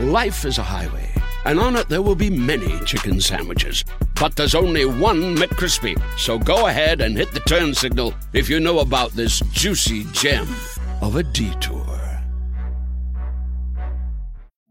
life 0.00 0.44
is 0.44 0.58
a 0.58 0.62
highway, 0.62 1.08
and 1.44 1.58
on 1.58 1.76
it 1.76 1.88
there 1.88 2.02
will 2.02 2.14
be 2.14 2.30
many 2.30 2.78
chicken 2.84 3.20
sandwiches. 3.20 3.84
But 4.20 4.36
there's 4.36 4.54
only 4.54 4.84
one 4.84 5.36
McCrispy. 5.36 6.00
So 6.18 6.38
go 6.38 6.66
ahead 6.66 7.00
and 7.00 7.16
hit 7.16 7.32
the 7.32 7.40
turn 7.40 7.74
signal 7.74 8.14
if 8.32 8.48
you 8.48 8.60
know 8.60 8.80
about 8.80 9.12
this 9.12 9.40
juicy 9.52 10.04
gem 10.12 10.48
of 11.00 11.16
a 11.16 11.22
detour. 11.22 12.00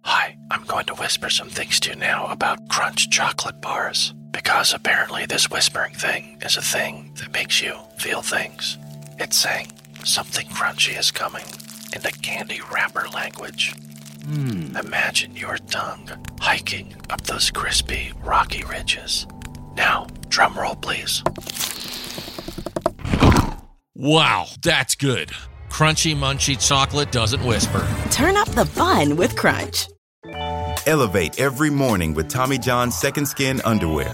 Hi, 0.04 0.38
I'm 0.52 0.64
going 0.66 0.86
to 0.86 0.96
whisper 0.96 1.30
some 1.30 1.50
things 1.50 1.80
to 1.82 1.92
you 1.92 1.96
now 1.96 2.28
about 2.28 2.70
Crunch 2.70 3.10
chocolate 3.10 3.62
bars. 3.62 4.14
Because 4.32 4.74
apparently, 4.74 5.26
this 5.26 5.50
whispering 5.50 5.94
thing 5.94 6.38
is 6.44 6.56
a 6.56 6.62
thing 6.62 7.12
that 7.16 7.34
makes 7.34 7.62
you 7.62 7.76
feel 7.98 8.22
things. 8.22 8.78
It's 9.18 9.38
saying 9.38 9.72
something 10.04 10.48
crunchy 10.48 10.98
is 10.98 11.12
coming 11.12 11.46
in 11.94 12.02
the 12.02 12.12
candy 12.22 12.62
wrapper 12.72 13.08
language. 13.14 13.74
Imagine 14.28 15.36
your 15.36 15.58
tongue 15.70 16.10
hiking 16.40 16.96
up 17.10 17.22
those 17.22 17.52
crispy, 17.52 18.12
rocky 18.24 18.64
ridges. 18.64 19.26
Now, 19.76 20.08
drum 20.28 20.58
roll, 20.58 20.76
please. 20.76 21.24
Wow, 23.96 24.48
that's 24.62 24.96
good. 24.96 25.30
Crunchy, 25.70 26.16
munchy 26.16 26.56
chocolate 26.56 27.12
doesn't 27.12 27.44
whisper. 27.44 27.88
Turn 28.12 28.36
up 28.36 28.50
the 28.50 28.66
fun 28.66 29.16
with 29.16 29.36
Crunch. 29.36 29.88
Elevate 30.86 31.40
every 31.40 31.70
morning 31.70 32.14
with 32.14 32.30
Tommy 32.30 32.58
John's 32.58 32.98
Second 32.98 33.28
Skin 33.28 33.62
Underwear. 33.62 34.14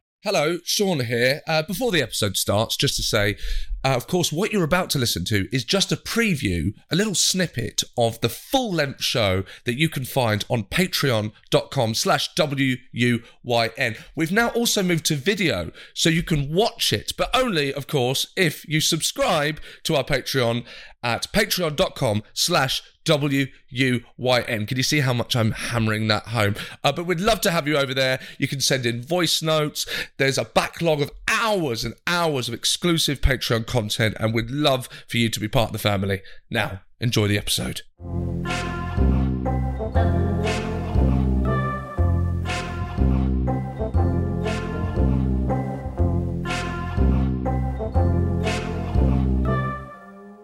Hello, 0.23 0.59
Seann 0.59 1.07
here. 1.07 1.41
Uh, 1.47 1.63
before 1.63 1.91
the 1.91 2.03
episode 2.03 2.37
starts, 2.37 2.77
just 2.77 2.95
to 2.95 3.01
say, 3.01 3.37
uh, 3.83 3.95
of 3.95 4.05
course, 4.05 4.31
what 4.31 4.53
you're 4.53 4.63
about 4.63 4.91
to 4.91 4.99
listen 4.99 5.25
to 5.25 5.47
is 5.51 5.63
just 5.63 5.91
a 5.91 5.97
preview, 5.97 6.75
a 6.91 6.95
little 6.95 7.15
snippet 7.15 7.83
of 7.97 8.21
the 8.21 8.29
full 8.29 8.71
length 8.71 9.01
show 9.01 9.43
that 9.65 9.79
you 9.79 9.89
can 9.89 10.05
find 10.05 10.45
on 10.47 10.65
patreon.com 10.65 11.95
slash 11.95 12.35
W-U-Y-N. 12.35 13.95
We've 14.15 14.31
now 14.31 14.49
also 14.49 14.83
moved 14.83 15.05
to 15.05 15.15
video, 15.15 15.71
so 15.95 16.09
you 16.09 16.21
can 16.21 16.53
watch 16.53 16.93
it, 16.93 17.13
but 17.17 17.35
only, 17.35 17.73
of 17.73 17.87
course, 17.87 18.27
if 18.37 18.63
you 18.69 18.79
subscribe 18.79 19.59
to 19.85 19.95
our 19.95 20.03
Patreon 20.03 20.65
at 21.01 21.31
patreon.com 21.33 22.21
slash 22.33 22.83
W-U-Y-N. 23.05 24.65
Can 24.65 24.77
you 24.77 24.83
see 24.83 24.99
how 24.99 25.13
much 25.13 25.35
I'm 25.35 25.51
hammering 25.51 26.07
that 26.07 26.27
home? 26.27 26.55
Uh, 26.83 26.91
but 26.91 27.05
we'd 27.05 27.19
love 27.19 27.41
to 27.41 27.51
have 27.51 27.67
you 27.67 27.77
over 27.77 27.93
there. 27.93 28.19
You 28.37 28.47
can 28.47 28.61
send 28.61 28.85
in 28.85 29.01
voice 29.01 29.41
notes. 29.41 29.85
There's 30.17 30.37
a 30.37 30.45
backlog 30.45 31.01
of 31.01 31.11
hours 31.27 31.83
and 31.83 31.95
hours 32.07 32.47
of 32.47 32.53
exclusive 32.53 33.21
Patreon 33.21 33.65
content, 33.65 34.15
and 34.19 34.33
we'd 34.33 34.51
love 34.51 34.87
for 35.07 35.17
you 35.17 35.29
to 35.29 35.39
be 35.39 35.47
part 35.47 35.69
of 35.69 35.73
the 35.73 35.79
family. 35.79 36.21
Now, 36.49 36.81
enjoy 36.99 37.27
the 37.27 37.37
episode. 37.37 37.81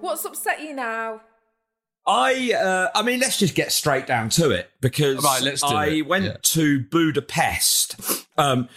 What's 0.01 0.25
upset 0.25 0.61
you 0.61 0.73
now? 0.73 1.21
I, 2.07 2.53
uh, 2.53 2.89
I 2.95 3.01
mean, 3.03 3.19
let's 3.19 3.37
just 3.37 3.53
get 3.53 3.71
straight 3.71 4.07
down 4.07 4.29
to 4.29 4.51
it 4.51 4.69
because 4.79 5.21
Right, 5.23 5.41
let's 5.41 5.61
do 5.61 5.67
I 5.67 5.85
it. 5.87 6.07
went 6.07 6.25
Yeah. 6.25 6.37
to 6.41 6.79
Budapest. 6.81 7.95
Um, 8.37 8.69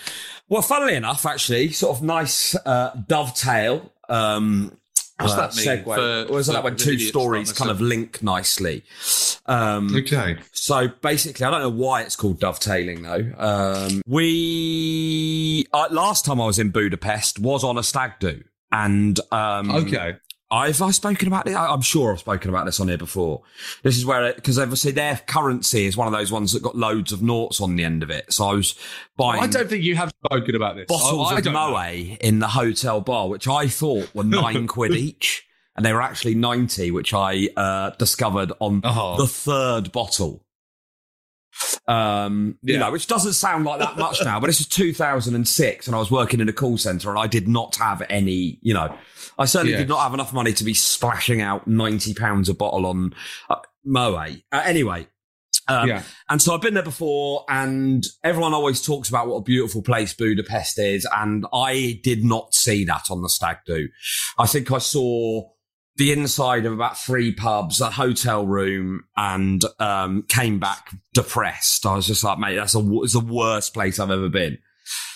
well, 0.49 0.63
funnily 0.63 0.95
enough, 0.97 1.25
actually, 1.25 1.71
sort 1.71 1.97
of 1.97 2.03
nice 2.03 2.57
uh, 2.67 2.91
dovetail. 3.07 3.93
Um, 4.09 4.77
What's 5.21 5.35
uh, 5.35 5.37
that 5.37 5.55
mean 5.57 5.67
Segue. 5.67 5.85
for- 5.85 6.31
Well, 6.33 6.39
it's 6.39 6.49
for 6.49 6.55
like 6.55 6.65
when 6.65 6.77
two 6.77 6.99
stories 6.99 7.53
kind 7.53 7.71
of 7.71 7.81
link 7.81 8.23
nicely. 8.23 8.83
Um, 9.47 9.95
Okay. 9.95 10.39
so 10.53 10.89
basically, 10.89 11.45
I 11.47 11.51
don't 11.51 11.61
know 11.61 11.69
why 11.69 12.03
it's 12.03 12.17
called 12.17 12.41
dovetailing 12.41 13.03
though. 13.03 13.31
Um, 13.39 14.03
we 14.07 15.67
uh, 15.73 15.89
last 15.91 16.25
time 16.25 16.41
I 16.41 16.47
was 16.47 16.59
in 16.59 16.71
Budapest 16.71 17.39
was 17.39 17.65
on 17.65 17.77
a 17.79 17.83
stag 17.83 18.13
do, 18.19 18.43
and 18.73 19.19
um, 19.31 19.71
Okay. 19.71 20.17
I've 20.53 20.83
I 20.83 20.91
spoken 20.91 21.29
about 21.29 21.47
it. 21.47 21.55
I'm 21.55 21.81
sure 21.81 22.13
I've 22.13 22.19
spoken 22.21 22.51
about 22.51 22.67
this 22.67 22.81
on 22.81 22.89
here 22.89 22.99
before. 22.99 23.43
This 23.85 23.97
is 23.97 24.05
where 24.05 24.33
because 24.33 24.59
obviously 24.59 24.91
their 24.93 25.21
currency 25.27 25.87
is 25.87 25.97
one 25.97 26.07
of 26.09 26.13
those 26.13 26.33
ones 26.33 26.53
that 26.53 26.63
got 26.63 26.77
loads 26.77 27.13
of 27.13 27.23
noughts 27.23 27.61
on 27.61 27.77
the 27.77 27.85
end 27.85 28.03
of 28.03 28.11
it. 28.11 28.33
So 28.33 28.47
I 28.47 28.55
was 28.55 28.75
buying 29.17 29.43
I 29.43 29.47
don't 29.47 29.69
think 29.69 29.85
you 29.85 29.95
have 29.97 30.13
spoken 30.27 30.57
about 30.57 30.75
this. 30.77 30.87
bottles 30.87 31.31
I, 31.31 31.35
I 31.37 31.39
of 31.39 31.45
don't 31.45 31.53
know. 31.55 31.77
In 32.21 32.41
the 32.41 32.49
hotel 32.49 33.01
bar, 33.01 33.29
which 33.29 33.47
I 33.47 33.69
thought 33.69 34.13
were 34.15 34.25
nine 34.43 34.67
quid 34.67 34.93
each, 34.93 35.47
and 35.77 35.87
they 35.87 35.93
were 35.93 36.03
actually 36.03 36.35
ninety, 36.35 36.91
which 36.91 37.15
I 37.15 37.49
uh, 37.57 37.91
discovered 37.91 38.53
on 38.59 38.81
Oh. 38.83 39.17
the 39.19 39.29
third 39.29 39.93
bottle. 39.93 40.45
Um, 41.89 42.59
you 42.63 42.79
know, 42.79 42.91
which 42.93 43.07
doesn't 43.07 43.33
sound 43.35 43.65
like 43.65 43.81
that 43.81 43.97
much 43.99 44.19
now, 44.25 44.39
but 44.41 44.47
this 44.47 44.61
is 44.61 44.69
2006, 44.69 45.87
and 45.87 45.97
I 45.97 45.99
was 45.99 46.11
working 46.11 46.41
in 46.41 46.49
a 46.49 46.53
call 46.53 46.79
center, 46.79 47.11
and 47.11 47.19
I 47.19 47.27
did 47.27 47.49
not 47.49 47.77
have 47.77 48.03
any. 48.09 48.59
You 48.63 48.75
know, 48.75 48.97
I 49.39 49.45
certainly 49.47 49.73
Yes. 49.73 49.81
did 49.83 49.89
not 49.89 50.03
have 50.03 50.15
enough 50.15 50.33
money 50.33 50.53
to 50.53 50.65
be 50.65 50.75
splashing 50.75 51.41
out 51.41 51.67
ninety 51.67 52.15
pounds 52.15 52.49
a 52.49 52.55
bottle 52.55 52.87
on 52.87 53.13
uh, 53.49 53.57
Moët. 53.87 54.43
Uh, 54.53 54.63
anyway. 54.65 55.09
Um, 55.69 55.89
Yeah. 55.89 56.03
and 56.29 56.41
so 56.43 56.55
I've 56.55 56.61
been 56.63 56.75
there 56.75 56.83
before, 56.83 57.45
and 57.49 58.05
everyone 58.25 58.55
always 58.55 58.83
talks 58.83 59.09
about 59.09 59.29
what 59.29 59.37
a 59.37 59.43
beautiful 59.43 59.83
place 59.83 60.13
Budapest 60.15 60.79
is, 60.79 61.07
and 61.17 61.45
I 61.53 62.01
did 62.03 62.25
not 62.25 62.55
see 62.55 62.85
that 62.87 63.05
on 63.11 63.23
the 63.23 63.29
stag 63.29 63.59
do. 63.67 63.89
I 64.39 64.47
think 64.47 64.71
I 64.73 64.79
saw 64.79 65.49
the 66.01 66.13
inside 66.13 66.65
of 66.65 66.73
about 66.73 66.97
three 66.97 67.31
pubs, 67.31 67.79
a 67.83 67.91
hotel 67.91 68.47
room, 68.47 69.05
and 69.19 69.63
um, 69.79 70.23
came 70.23 70.59
back 70.59 70.95
depressed. 71.13 71.85
I 71.85 71.95
was 71.95 72.07
just 72.07 72.25
like, 72.25 72.39
mate, 72.39 72.57
that's 72.57 72.75
a, 72.75 72.81
it's 73.03 73.13
the 73.13 73.21
worst 73.21 73.75
place 73.75 73.99
I've 73.99 74.11
ever 74.11 74.31
been. 74.31 74.57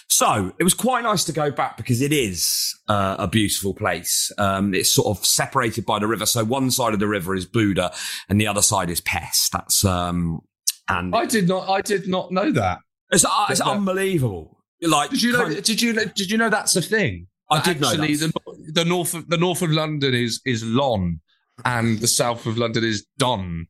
So 0.09 0.53
it 0.59 0.63
was 0.63 0.75
quite 0.75 1.03
nice 1.03 1.25
to 1.25 1.33
go 1.33 1.51
back 1.51 1.79
because 1.79 2.03
it 2.03 2.13
is 2.13 2.79
uh, 2.87 3.17
a 3.19 3.27
beautiful 3.27 3.73
place. 3.73 4.31
Um, 4.37 4.75
it's 4.75 4.91
sort 4.91 5.17
of 5.17 5.25
separated 5.25 5.87
by 5.87 6.01
the 6.01 6.07
river. 6.07 6.27
So 6.27 6.45
one 6.45 6.71
side 6.71 6.93
of 6.93 7.01
the 7.01 7.09
river 7.09 7.35
is 7.35 7.47
Buda, 7.47 7.91
and 8.29 8.39
the 8.39 8.47
other 8.47 8.61
side 8.61 8.91
is 8.91 9.01
Pest. 9.01 9.53
That's 9.53 9.87
um, 9.87 10.43
and 10.87 11.17
I 11.17 11.25
did 11.25 11.49
not. 11.49 11.67
I 11.67 11.81
did 11.81 12.07
not 12.07 12.31
know 12.31 12.53
that. 12.53 12.81
it's, 13.11 13.25
uh, 13.25 13.47
it's 13.49 13.63
unbelievable. 13.63 14.63
Like, 14.83 15.09
Did 15.09 15.23
you 15.23 15.33
know? 15.33 15.49
Did 15.49 15.81
you? 15.81 15.95
Did 15.95 16.31
you 16.31 16.37
know 16.37 16.51
that's 16.51 16.77
a 16.77 16.83
thing? 16.83 17.29
I 17.51 17.61
did 17.61 17.81
know 17.81 17.89
Actually, 17.91 18.17
that. 18.17 18.33
the, 18.35 18.73
the 18.73 18.85
north 18.85 19.15
of 19.15 19.29
the 19.29 19.37
north 19.37 19.63
of 19.63 19.71
London 19.71 20.15
is 20.15 20.41
is 20.47 20.65
Lon, 20.65 21.21
and 21.65 21.99
the 22.01 22.09
south 22.09 22.47
of 22.47 22.57
London 22.59 22.85
is 22.85 23.07
Don. 23.19 23.67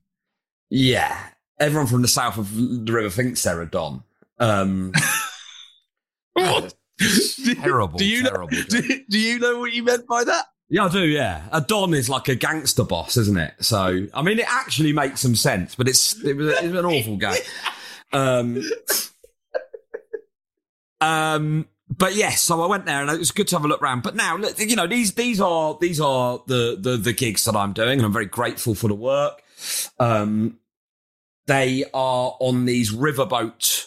Yeah. 0.71 1.17
Everyone 1.61 1.87
from 1.87 2.03
the 2.03 2.09
south 2.09 2.37
of 2.39 2.55
the 2.55 2.93
river 2.93 3.11
thinks 3.11 3.43
they're 3.43 3.62
a 3.62 3.67
Don. 3.67 4.03
Um, 4.39 4.93
What? 6.35 6.75
terrible, 7.62 7.99
Do 7.99 8.05
you 8.05 8.23
know? 8.25 8.49
Do, 8.49 8.83
do 9.09 9.19
you 9.19 9.39
know 9.39 9.61
what 9.61 9.73
you 9.73 9.85
meant 9.85 10.06
by 10.09 10.25
that? 10.25 10.47
yeah, 10.69 10.87
I 10.87 10.89
do, 10.89 11.06
yeah. 11.06 11.45
A 11.53 11.61
Don 11.61 11.95
is 11.95 12.09
like 12.09 12.29
a 12.29 12.35
gangster 12.35 12.83
boss, 12.83 13.17
isn't 13.17 13.37
it? 13.39 13.55
So, 13.61 14.06
I 14.12 14.23
mean, 14.23 14.41
it 14.41 14.47
actually 14.49 14.93
makes 14.93 15.21
some 15.21 15.37
sense, 15.37 15.77
but 15.77 15.87
it's, 15.89 16.21
it 16.25 16.37
was, 16.37 16.49
it 16.61 16.73
was 16.73 16.81
an 16.81 16.87
awful 16.87 17.17
game. 17.17 17.37
Um, 18.12 18.62
um, 21.01 21.67
but 21.89 22.15
yes, 22.15 22.41
so 22.41 22.62
I 22.62 22.67
went 22.67 22.87
there 22.87 23.03
and 23.03 23.11
it 23.11 23.19
was 23.19 23.31
good 23.31 23.49
to 23.49 23.56
have 23.56 23.64
a 23.64 23.69
look 23.69 23.82
around. 23.82 24.03
But 24.03 24.17
now, 24.17 24.37
look, 24.37 24.59
you 24.59 24.76
know, 24.76 24.87
these, 24.87 25.14
these 25.14 25.41
are, 25.41 25.76
these 25.81 26.00
are 26.00 26.43
the, 26.47 26.76
the, 26.79 26.97
the 26.97 27.12
gigs 27.12 27.44
that 27.44 27.55
I'm 27.56 27.73
doing 27.73 27.99
and 27.99 28.03
I'm 28.03 28.12
very 28.12 28.26
grateful 28.26 28.75
for 28.75 28.88
the 28.88 28.94
work. 28.94 29.43
Um, 29.99 30.59
they 31.47 31.85
are 31.93 32.37
on 32.41 32.64
these 32.64 32.93
riverboat, 32.93 33.87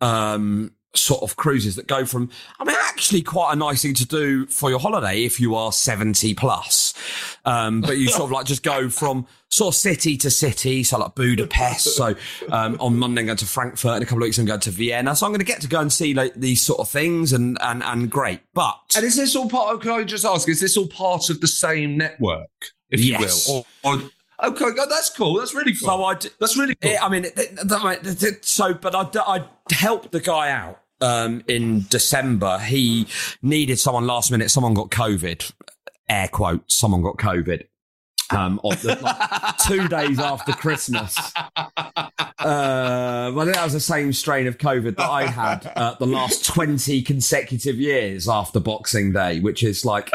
um, 0.00 0.74
sort 0.94 1.22
of 1.22 1.36
cruises 1.36 1.76
that 1.76 1.86
go 1.86 2.04
from, 2.04 2.30
I 2.60 2.64
mean, 2.64 2.76
actually 2.78 3.22
quite 3.22 3.52
a 3.52 3.56
nice 3.56 3.82
thing 3.82 3.94
to 3.94 4.06
do 4.06 4.46
for 4.46 4.70
your 4.70 4.78
holiday 4.78 5.24
if 5.24 5.40
you 5.40 5.54
are 5.54 5.72
70 5.72 6.34
plus. 6.34 6.94
Um, 7.44 7.80
but 7.80 7.98
you 7.98 8.08
sort 8.08 8.24
of 8.24 8.30
like 8.30 8.46
just 8.46 8.62
go 8.62 8.88
from 8.88 9.26
sort 9.52 9.74
of 9.74 9.78
city 9.78 10.16
to 10.16 10.30
city. 10.30 10.82
So 10.82 10.98
like 10.98 11.14
Budapest. 11.14 11.94
So, 11.96 12.14
um, 12.50 12.76
on 12.80 12.98
Monday 12.98 13.20
I'm 13.20 13.26
going 13.26 13.36
to 13.38 13.46
Frankfurt 13.46 13.98
in 13.98 14.02
a 14.02 14.06
couple 14.06 14.22
of 14.22 14.26
weeks 14.26 14.38
I'm 14.38 14.46
going 14.46 14.60
to 14.60 14.70
Vienna. 14.70 15.14
So 15.14 15.26
I'm 15.26 15.32
going 15.32 15.40
to 15.40 15.44
get 15.46 15.60
to 15.60 15.68
go 15.68 15.78
and 15.80 15.92
see 15.92 16.14
like 16.14 16.34
these 16.34 16.64
sort 16.64 16.80
of 16.80 16.88
things 16.88 17.32
and, 17.32 17.58
and, 17.60 17.82
and 17.82 18.10
great. 18.10 18.40
But 18.54 18.76
And 18.96 19.04
is 19.04 19.16
this 19.16 19.36
all 19.36 19.48
part? 19.48 19.74
Of, 19.74 19.80
can 19.82 19.90
I 19.90 20.04
just 20.04 20.24
ask? 20.24 20.48
Is 20.48 20.60
this 20.60 20.76
all 20.76 20.88
part 20.88 21.28
of 21.30 21.40
the 21.42 21.46
same 21.48 21.98
network, 21.98 22.48
if 22.90 23.00
Yes. 23.00 23.46
you 23.46 23.54
will? 23.54 23.66
Or, 23.84 23.96
or 24.40 24.48
okay, 24.48 24.74
God, 24.74 24.86
that's 24.86 25.10
cool. 25.10 25.34
That's 25.38 25.54
really 25.54 25.72
cool. 25.74 25.88
so 25.88 26.02
I, 26.04 26.14
d- 26.14 26.30
that's 26.40 26.56
really 26.56 26.74
cool. 26.76 26.96
I 27.00 27.08
mean, 27.10 27.26
so, 28.40 28.72
but 28.74 28.94
I, 28.94 29.08
I 29.36 29.44
helped 29.70 30.12
the 30.12 30.20
guy 30.20 30.50
out 30.50 30.80
um, 31.02 31.42
in 31.46 31.84
December. 31.90 32.58
He 32.58 33.06
needed 33.42 33.78
someone 33.78 34.06
last 34.06 34.30
minute. 34.30 34.50
Someone 34.50 34.72
got 34.72 34.90
COVID. 34.90 35.52
Air 36.08 36.28
quotes. 36.28 36.74
Someone 36.74 37.02
got 37.02 37.16
COVID. 37.18 37.66
Um, 38.34 38.60
on 38.62 38.76
the, 38.82 38.98
like, 39.02 39.58
two 39.58 39.88
days 39.88 40.18
after 40.18 40.52
Christmas. 40.52 41.16
Uh, 42.38 43.30
well, 43.34 43.46
that 43.46 43.62
was 43.62 43.72
the 43.72 43.80
same 43.80 44.12
strain 44.12 44.46
of 44.46 44.58
COVID 44.58 44.96
that 44.96 45.08
I 45.08 45.26
had 45.26 45.70
uh, 45.76 45.94
the 45.98 46.06
last 46.06 46.44
20 46.46 47.02
consecutive 47.02 47.76
years 47.76 48.28
after 48.28 48.58
Boxing 48.60 49.12
Day, 49.12 49.40
which 49.40 49.62
is 49.62 49.84
like 49.84 50.10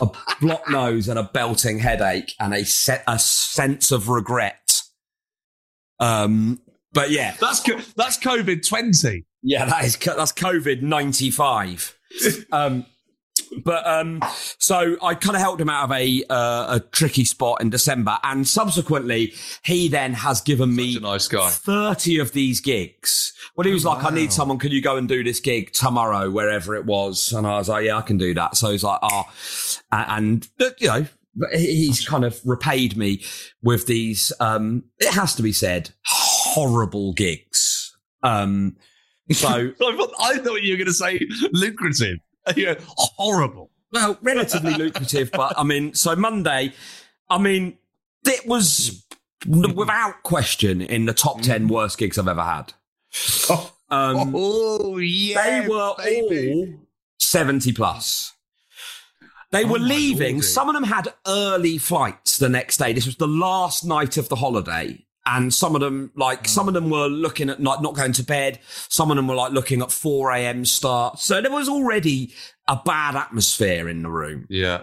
a 0.00 0.08
block 0.40 0.68
nose 0.70 1.08
and 1.08 1.18
a 1.18 1.22
belting 1.24 1.78
headache 1.78 2.34
and 2.40 2.54
a, 2.54 2.64
se- 2.64 3.02
a 3.06 3.18
sense 3.18 3.92
of 3.92 4.08
regret. 4.08 4.80
Um, 5.98 6.60
but 6.92 7.10
yeah, 7.10 7.36
That's 7.40 7.60
co- 7.60 7.78
that's 7.94 8.18
COVID 8.18 8.66
twenty. 8.66 9.24
yeah, 9.42 9.64
that 9.66 9.84
is 9.84 9.96
co- 9.96 10.16
that's 10.16 10.32
COVID 10.32 10.82
ninety 10.82 11.30
five. 11.30 11.96
um, 12.52 12.84
but 13.64 13.86
um, 13.86 14.22
so 14.58 14.96
I 15.02 15.14
kind 15.14 15.36
of 15.36 15.42
helped 15.42 15.60
him 15.60 15.68
out 15.68 15.84
of 15.84 15.92
a 15.92 16.22
uh, 16.30 16.76
a 16.76 16.80
tricky 16.80 17.24
spot 17.24 17.60
in 17.60 17.70
December, 17.70 18.18
and 18.22 18.46
subsequently 18.46 19.34
he 19.64 19.88
then 19.88 20.14
has 20.14 20.40
given 20.40 20.74
me 20.74 20.96
a 20.96 21.00
nice 21.00 21.28
guy. 21.28 21.48
thirty 21.50 22.18
of 22.18 22.32
these 22.32 22.60
gigs. 22.60 23.32
Well, 23.56 23.66
he 23.66 23.72
was 23.72 23.84
like, 23.84 24.04
"I 24.04 24.10
need 24.10 24.32
someone. 24.32 24.58
Can 24.58 24.70
you 24.72 24.80
go 24.80 24.96
and 24.96 25.08
do 25.08 25.24
this 25.24 25.40
gig 25.40 25.72
tomorrow, 25.72 26.30
wherever 26.30 26.74
it 26.74 26.84
was?" 26.86 27.32
And 27.32 27.46
I 27.46 27.58
was 27.58 27.68
like, 27.68 27.84
"Yeah, 27.84 27.98
I 27.98 28.02
can 28.02 28.18
do 28.18 28.34
that." 28.34 28.56
So 28.56 28.70
he's 28.70 28.84
like, 28.84 29.00
"Oh," 29.02 29.24
and 29.90 30.48
you 30.78 30.88
know. 30.88 31.06
but 31.34 31.50
He's 31.54 32.06
kind 32.06 32.24
of 32.24 32.40
repaid 32.44 32.96
me 32.96 33.22
with 33.62 33.86
these. 33.86 34.32
Um, 34.40 34.84
it 34.98 35.14
has 35.14 35.34
to 35.36 35.42
be 35.42 35.52
said, 35.52 35.90
horrible 36.04 37.12
gigs. 37.12 37.96
Um, 38.22 38.76
so 39.32 39.48
I 39.78 40.38
thought 40.38 40.62
you 40.62 40.72
were 40.72 40.76
going 40.76 40.86
to 40.86 40.92
say 40.92 41.20
lucrative. 41.52 42.18
Yeah, 42.56 42.74
horrible. 42.96 43.70
Well, 43.92 44.18
relatively 44.22 44.74
lucrative, 44.74 45.30
but 45.32 45.58
I 45.58 45.62
mean, 45.64 45.94
so 45.94 46.14
Monday, 46.16 46.72
I 47.28 47.38
mean, 47.38 47.76
it 48.26 48.46
was 48.46 49.04
without 49.46 50.22
question 50.22 50.80
in 50.80 51.06
the 51.06 51.12
top 51.12 51.40
10 51.42 51.68
worst 51.68 51.98
gigs 51.98 52.18
I've 52.18 52.28
ever 52.28 52.42
had. 52.44 52.72
Um, 53.92 54.32
Oh 54.36 54.98
yeah, 54.98 55.62
they 55.62 55.68
were 55.68 55.94
baby. 55.98 56.52
all 56.52 56.86
70 57.18 57.72
plus. 57.72 58.32
They 59.50 59.64
were 59.64 59.78
Oh, 59.78 59.80
my 59.80 59.86
leaving. 59.88 60.34
lordy. 60.36 60.46
Some 60.46 60.68
of 60.68 60.74
them 60.76 60.84
had 60.84 61.12
early 61.26 61.76
flights 61.76 62.38
the 62.38 62.48
next 62.48 62.76
day. 62.76 62.92
This 62.92 63.06
was 63.06 63.16
the 63.16 63.26
last 63.26 63.84
night 63.84 64.16
of 64.16 64.28
the 64.28 64.36
holiday. 64.36 65.04
And 65.26 65.52
some 65.52 65.74
of 65.74 65.80
them, 65.82 66.10
like, 66.16 66.48
some 66.48 66.66
of 66.66 66.74
them 66.74 66.88
were 66.90 67.06
looking 67.06 67.50
at 67.50 67.60
not, 67.60 67.82
not 67.82 67.94
going 67.94 68.12
to 68.12 68.22
bed. 68.24 68.58
Some 68.88 69.10
of 69.10 69.16
them 69.16 69.28
were 69.28 69.34
like 69.34 69.52
looking 69.52 69.82
at 69.82 69.92
4 69.92 70.32
a.m. 70.32 70.64
start. 70.64 71.18
So 71.18 71.40
there 71.42 71.50
was 71.52 71.68
already 71.68 72.32
a 72.66 72.76
bad 72.84 73.16
atmosphere 73.16 73.88
in 73.88 74.02
the 74.02 74.08
room 74.10 74.46
Yeah. 74.48 74.82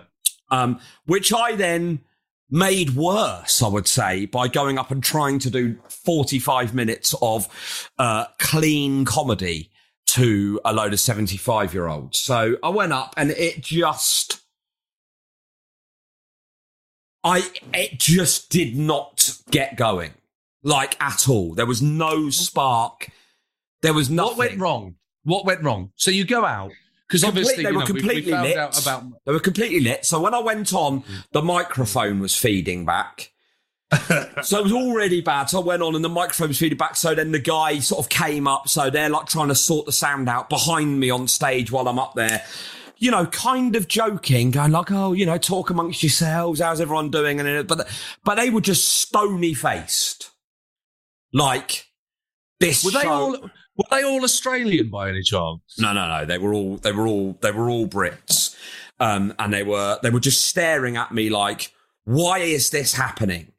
um, 0.51 0.79
which 1.05 1.33
I 1.33 1.55
then 1.55 2.01
made 2.49 2.91
worse, 2.91 3.61
I 3.63 3.67
would 3.67 3.87
say, 3.87 4.25
by 4.27 4.47
going 4.47 4.77
up 4.77 4.91
and 4.91 5.03
trying 5.03 5.39
to 5.39 5.49
do 5.49 5.77
45 5.89 6.73
minutes 6.73 7.13
of 7.21 7.89
uh, 7.97 8.25
clean 8.39 9.05
comedy 9.05 9.71
to 10.07 10.61
a 10.63 10.71
load 10.71 10.93
of 10.93 10.99
75 10.99 11.73
year 11.73 11.87
olds. 11.87 12.19
So 12.19 12.57
I 12.63 12.69
went 12.69 12.93
up 12.93 13.13
and 13.17 13.31
it 13.31 13.61
just. 13.61 14.41
I 17.23 17.43
it 17.73 17.99
just 17.99 18.49
did 18.49 18.77
not 18.77 19.37
get 19.51 19.75
going, 19.75 20.13
like 20.63 21.01
at 21.01 21.27
all. 21.29 21.53
There 21.53 21.65
was 21.65 21.81
no 21.81 22.13
mm-hmm. 22.13 22.29
spark. 22.29 23.09
There 23.81 23.93
was 23.93 24.09
nothing. 24.09 24.37
What 24.37 24.37
went 24.37 24.59
wrong? 24.59 24.95
What 25.23 25.45
went 25.45 25.63
wrong? 25.63 25.91
So 25.95 26.11
you 26.11 26.25
go 26.25 26.45
out 26.45 26.71
because 27.07 27.23
obviously 27.23 27.63
they 27.63 27.71
were 27.71 27.79
know, 27.79 27.85
we- 27.85 27.93
we, 27.93 27.99
completely 28.01 28.31
found 28.31 28.47
lit. 28.47 28.57
out 28.57 28.81
about 28.81 29.03
They 29.25 29.31
were 29.31 29.39
completely 29.39 29.79
lit. 29.79 30.05
So 30.05 30.19
when 30.19 30.33
I 30.33 30.39
went 30.39 30.73
on, 30.73 31.01
mm. 31.01 31.23
the 31.31 31.41
microphone 31.41 32.19
was 32.19 32.35
feeding 32.35 32.85
back. 32.85 33.31
so 34.43 34.59
it 34.59 34.63
was 34.63 34.73
already 34.73 35.21
bad. 35.21 35.45
So 35.45 35.61
I 35.61 35.63
went 35.63 35.81
on 35.81 35.95
and 35.95 36.03
the 36.03 36.09
microphone 36.09 36.49
was 36.49 36.59
feeding 36.59 36.77
back. 36.77 36.97
So 36.97 37.15
then 37.15 37.31
the 37.31 37.39
guy 37.39 37.79
sort 37.79 38.03
of 38.03 38.09
came 38.09 38.45
up. 38.45 38.67
So 38.67 38.89
they're 38.89 39.09
like 39.09 39.27
trying 39.27 39.47
to 39.47 39.55
sort 39.55 39.85
the 39.85 39.93
sound 39.93 40.27
out 40.27 40.49
behind 40.49 40.99
me 40.99 41.09
on 41.09 41.27
stage 41.27 41.71
while 41.71 41.87
I'm 41.87 41.99
up 41.99 42.13
there. 42.13 42.43
You 42.97 43.11
know, 43.11 43.27
kind 43.27 43.75
of 43.75 43.87
joking, 43.87 44.49
going 44.49 44.71
like, 44.71 44.91
"Oh, 44.91 45.13
you 45.13 45.27
know, 45.27 45.37
talk 45.37 45.69
amongst 45.69 46.01
yourselves. 46.01 46.59
How's 46.59 46.81
everyone 46.81 47.11
doing?" 47.11 47.39
And 47.39 47.67
but 47.67 47.87
but 48.23 48.35
they 48.35 48.49
were 48.49 48.59
just 48.59 48.87
stony 48.87 49.53
faced, 49.53 50.31
like 51.33 51.85
this. 52.59 52.83
were 52.83 52.91
they 52.91 53.01
show- 53.01 53.09
all 53.09 53.31
were 53.77 53.85
they 53.91 54.03
all 54.03 54.23
Australian 54.23 54.89
by 54.89 55.09
any 55.09 55.21
chance? 55.21 55.61
no, 55.77 55.93
no, 55.93 56.07
no. 56.07 56.25
They 56.25 56.37
were 56.37 56.53
all 56.53 56.77
they 56.77 56.91
were 56.91 57.07
all 57.07 57.37
they 57.41 57.51
were 57.51 57.69
all 57.69 57.87
Brits, 57.87 58.55
um, 58.99 59.33
and 59.37 59.53
they 59.53 59.63
were 59.63 59.99
they 60.01 60.09
were 60.09 60.19
just 60.19 60.47
staring 60.47 60.97
at 60.97 61.11
me 61.13 61.29
like, 61.29 61.71
"Why 62.05 62.39
is 62.39 62.71
this 62.71 62.93
happening? 62.93 63.51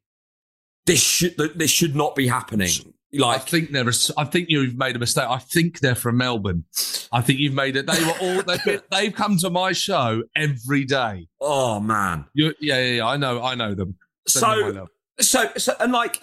This 0.87 1.03
should 1.03 1.37
this 1.55 1.71
should 1.71 1.95
not 1.95 2.17
be 2.17 2.27
happening." 2.27 2.71
Like, 3.13 3.37
I 3.37 3.39
think 3.39 3.71
they're. 3.71 3.91
I 4.19 4.25
think 4.25 4.51
you've 4.51 4.77
made 4.77 4.95
a 4.95 4.99
mistake. 4.99 5.25
I 5.29 5.39
think 5.39 5.81
they're 5.81 5.95
from 5.95 6.19
Melbourne. 6.19 6.65
I 7.11 7.23
think 7.23 7.39
you've 7.39 7.55
made 7.55 7.75
it. 7.77 7.87
They 7.87 8.05
were 8.05 8.19
all. 8.21 8.43
They've, 8.43 8.65
been, 8.65 8.81
they've 8.91 9.15
come 9.15 9.39
to 9.39 9.49
my 9.51 9.73
show 9.73 10.25
every 10.37 10.85
day. 10.85 11.29
oh 11.41 11.81
man. 11.81 12.27
You, 12.35 12.53
yeah, 12.61 12.79
yeah, 12.79 12.95
yeah. 12.97 13.07
I 13.07 13.17
know. 13.17 13.43
I 13.43 13.55
know 13.55 13.75
them. 13.75 13.97
So, 14.27 14.89
so, 15.21 15.51
so, 15.57 15.75
and 15.81 15.91
like, 15.93 16.21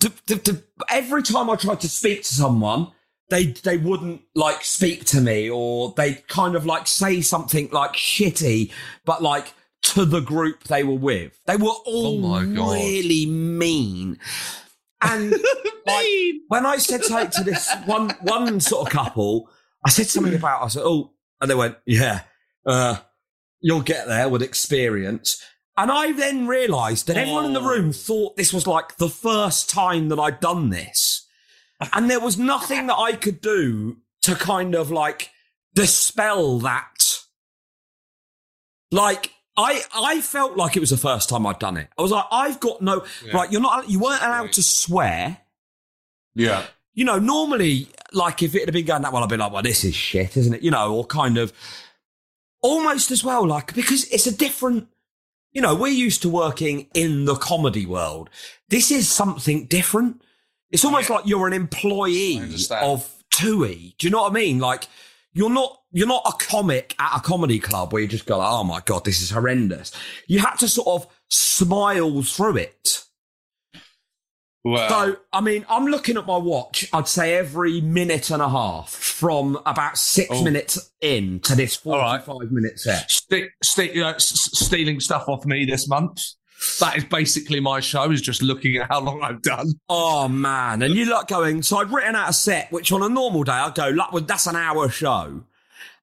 to, 0.00 0.10
to, 0.26 0.36
to, 0.38 0.62
every 0.88 1.22
time 1.22 1.50
I 1.50 1.56
tried 1.56 1.80
to 1.80 1.88
speak 1.88 2.22
to 2.22 2.34
someone, 2.34 2.88
they 3.30 3.46
they 3.46 3.76
wouldn't 3.76 4.22
like 4.34 4.64
speak 4.64 5.04
to 5.06 5.20
me, 5.20 5.50
or 5.50 5.92
they 5.96 6.14
kind 6.28 6.54
of 6.54 6.64
like 6.64 6.86
say 6.86 7.20
something 7.20 7.68
like 7.72 7.92
shitty, 7.92 8.72
but 9.04 9.22
like 9.22 9.52
to 9.82 10.04
the 10.04 10.20
group 10.20 10.64
they 10.64 10.82
were 10.82 10.94
with. 10.94 11.38
They 11.46 11.56
were 11.56 11.68
all 11.68 12.24
Oh 12.24 12.28
my 12.28 12.44
God. 12.44 12.74
really 12.74 13.26
mean. 13.26 14.18
And 15.00 15.30
like, 15.86 16.06
when 16.48 16.66
I 16.66 16.76
said 16.78 17.04
something 17.04 17.30
to 17.30 17.44
this 17.44 17.72
one 17.86 18.10
one 18.22 18.60
sort 18.60 18.86
of 18.86 18.92
couple, 18.92 19.50
I 19.84 19.90
said 19.90 20.06
something 20.06 20.34
about 20.34 20.62
I 20.62 20.68
said, 20.68 20.82
oh, 20.84 21.12
and 21.40 21.50
they 21.50 21.54
went, 21.54 21.76
yeah, 21.86 22.22
uh, 22.66 22.96
you'll 23.60 23.82
get 23.82 24.06
there 24.08 24.28
with 24.28 24.42
experience. 24.42 25.42
And 25.78 25.92
I 25.92 26.10
then 26.10 26.48
realised 26.48 27.06
that 27.06 27.16
everyone 27.16 27.44
in 27.44 27.52
the 27.52 27.60
oh. 27.60 27.68
room 27.68 27.92
thought 27.92 28.36
this 28.36 28.52
was 28.52 28.66
like 28.66 28.96
the 28.96 29.08
first 29.08 29.70
time 29.70 30.08
that 30.08 30.18
I'd 30.18 30.40
done 30.40 30.70
this. 30.70 31.24
And 31.92 32.10
there 32.10 32.18
was 32.18 32.36
nothing 32.36 32.88
that 32.88 32.96
I 32.96 33.12
could 33.12 33.40
do 33.40 33.98
to 34.22 34.34
kind 34.34 34.74
of 34.74 34.90
like 34.90 35.30
dispel 35.76 36.58
that. 36.58 37.20
Like, 38.90 39.32
I, 39.56 39.82
I 39.94 40.20
felt 40.20 40.56
like 40.56 40.76
it 40.76 40.80
was 40.80 40.90
the 40.90 40.96
first 40.96 41.28
time 41.28 41.46
I'd 41.46 41.60
done 41.60 41.76
it. 41.76 41.86
I 41.96 42.02
was 42.02 42.10
like, 42.10 42.24
I've 42.32 42.58
got 42.58 42.82
no, 42.82 43.04
right, 43.32 43.52
you're 43.52 43.60
not, 43.60 43.88
you 43.88 44.00
weren't 44.00 44.22
allowed 44.22 44.50
to 44.54 44.62
swear. 44.64 45.38
Yeah. 46.34 46.66
You 46.94 47.04
know, 47.04 47.20
normally, 47.20 47.86
like 48.12 48.42
if 48.42 48.56
it 48.56 48.64
had 48.64 48.74
been 48.74 48.84
going 48.84 49.02
that 49.02 49.12
well, 49.12 49.22
I'd 49.22 49.30
be 49.30 49.36
like, 49.36 49.52
well, 49.52 49.62
this 49.62 49.84
is 49.84 49.94
shit, 49.94 50.36
isn't 50.36 50.54
it? 50.54 50.62
You 50.62 50.72
know, 50.72 50.96
or 50.96 51.06
kind 51.06 51.38
of 51.38 51.52
almost 52.60 53.12
as 53.12 53.22
well, 53.22 53.46
like, 53.46 53.72
because 53.72 54.04
it's 54.08 54.26
a 54.26 54.36
different, 54.36 54.88
you 55.52 55.62
know, 55.62 55.74
we're 55.74 55.88
used 55.88 56.22
to 56.22 56.28
working 56.28 56.88
in 56.94 57.24
the 57.24 57.34
comedy 57.34 57.86
world. 57.86 58.30
This 58.68 58.90
is 58.90 59.10
something 59.10 59.66
different. 59.66 60.22
It's 60.70 60.84
almost 60.84 61.10
like 61.10 61.26
you're 61.26 61.46
an 61.46 61.52
employee 61.52 62.36
of 62.70 63.10
TUI. 63.30 63.94
Do 63.98 64.06
you 64.06 64.10
know 64.10 64.22
what 64.22 64.32
I 64.32 64.34
mean? 64.34 64.58
Like, 64.58 64.88
you're 65.32 65.50
not, 65.50 65.80
you're 65.92 66.06
not 66.06 66.22
a 66.26 66.44
comic 66.44 66.94
at 66.98 67.16
a 67.16 67.20
comedy 67.20 67.58
club 67.58 67.92
where 67.92 68.02
you 68.02 68.08
just 68.08 68.26
go, 68.26 68.38
like, 68.38 68.50
oh 68.50 68.64
my 68.64 68.80
God, 68.84 69.04
this 69.04 69.22
is 69.22 69.30
horrendous. 69.30 69.92
You 70.26 70.40
had 70.40 70.56
to 70.56 70.68
sort 70.68 70.88
of 70.88 71.06
smile 71.28 72.22
through 72.22 72.58
it. 72.58 73.04
Well, 74.64 74.88
So, 74.88 75.16
I 75.32 75.40
mean, 75.40 75.64
I'm 75.68 75.86
looking 75.86 76.16
at 76.16 76.26
my 76.26 76.36
watch. 76.36 76.88
I'd 76.92 77.08
say 77.08 77.36
every 77.36 77.80
minute 77.80 78.30
and 78.30 78.42
a 78.42 78.48
half 78.48 78.90
from 78.90 79.58
about 79.64 79.96
six 79.96 80.28
Oh. 80.32 80.42
minutes 80.44 80.90
in 81.00 81.40
to 81.40 81.54
this 81.54 81.78
All 81.84 81.96
right. 81.98 82.22
45 82.22 82.50
minute 82.52 82.78
set. 82.80 83.10
stick, 83.10 83.50
stick, 83.62 83.94
you 83.94 84.00
know, 84.02 84.08
s- 84.10 84.32
s- 84.32 84.58
stealing 84.66 85.00
stuff 85.00 85.28
off 85.28 85.44
me 85.46 85.64
this 85.64 85.86
month. 85.88 86.20
That 86.80 86.96
is 86.98 87.04
basically 87.04 87.60
my 87.60 87.78
show. 87.78 88.10
Is 88.10 88.20
just 88.20 88.42
looking 88.42 88.76
at 88.78 88.88
how 88.90 89.00
long 89.00 89.22
I've 89.22 89.42
done. 89.42 89.72
Oh, 89.88 90.26
man. 90.26 90.82
And 90.82 90.92
you 90.92 91.04
like 91.04 91.28
going, 91.28 91.62
so 91.62 91.78
I've 91.78 91.92
written 91.92 92.16
out 92.16 92.28
a 92.30 92.32
set, 92.32 92.72
which 92.72 92.90
on 92.90 93.00
a 93.02 93.08
normal 93.08 93.44
day, 93.44 93.52
I'd 93.52 93.76
go, 93.76 93.96
that's 94.20 94.46
an 94.48 94.56
hour 94.56 94.88
show. 94.90 95.44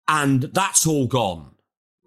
And 0.07 0.43
that's 0.43 0.87
all 0.87 1.07
gone. 1.07 1.51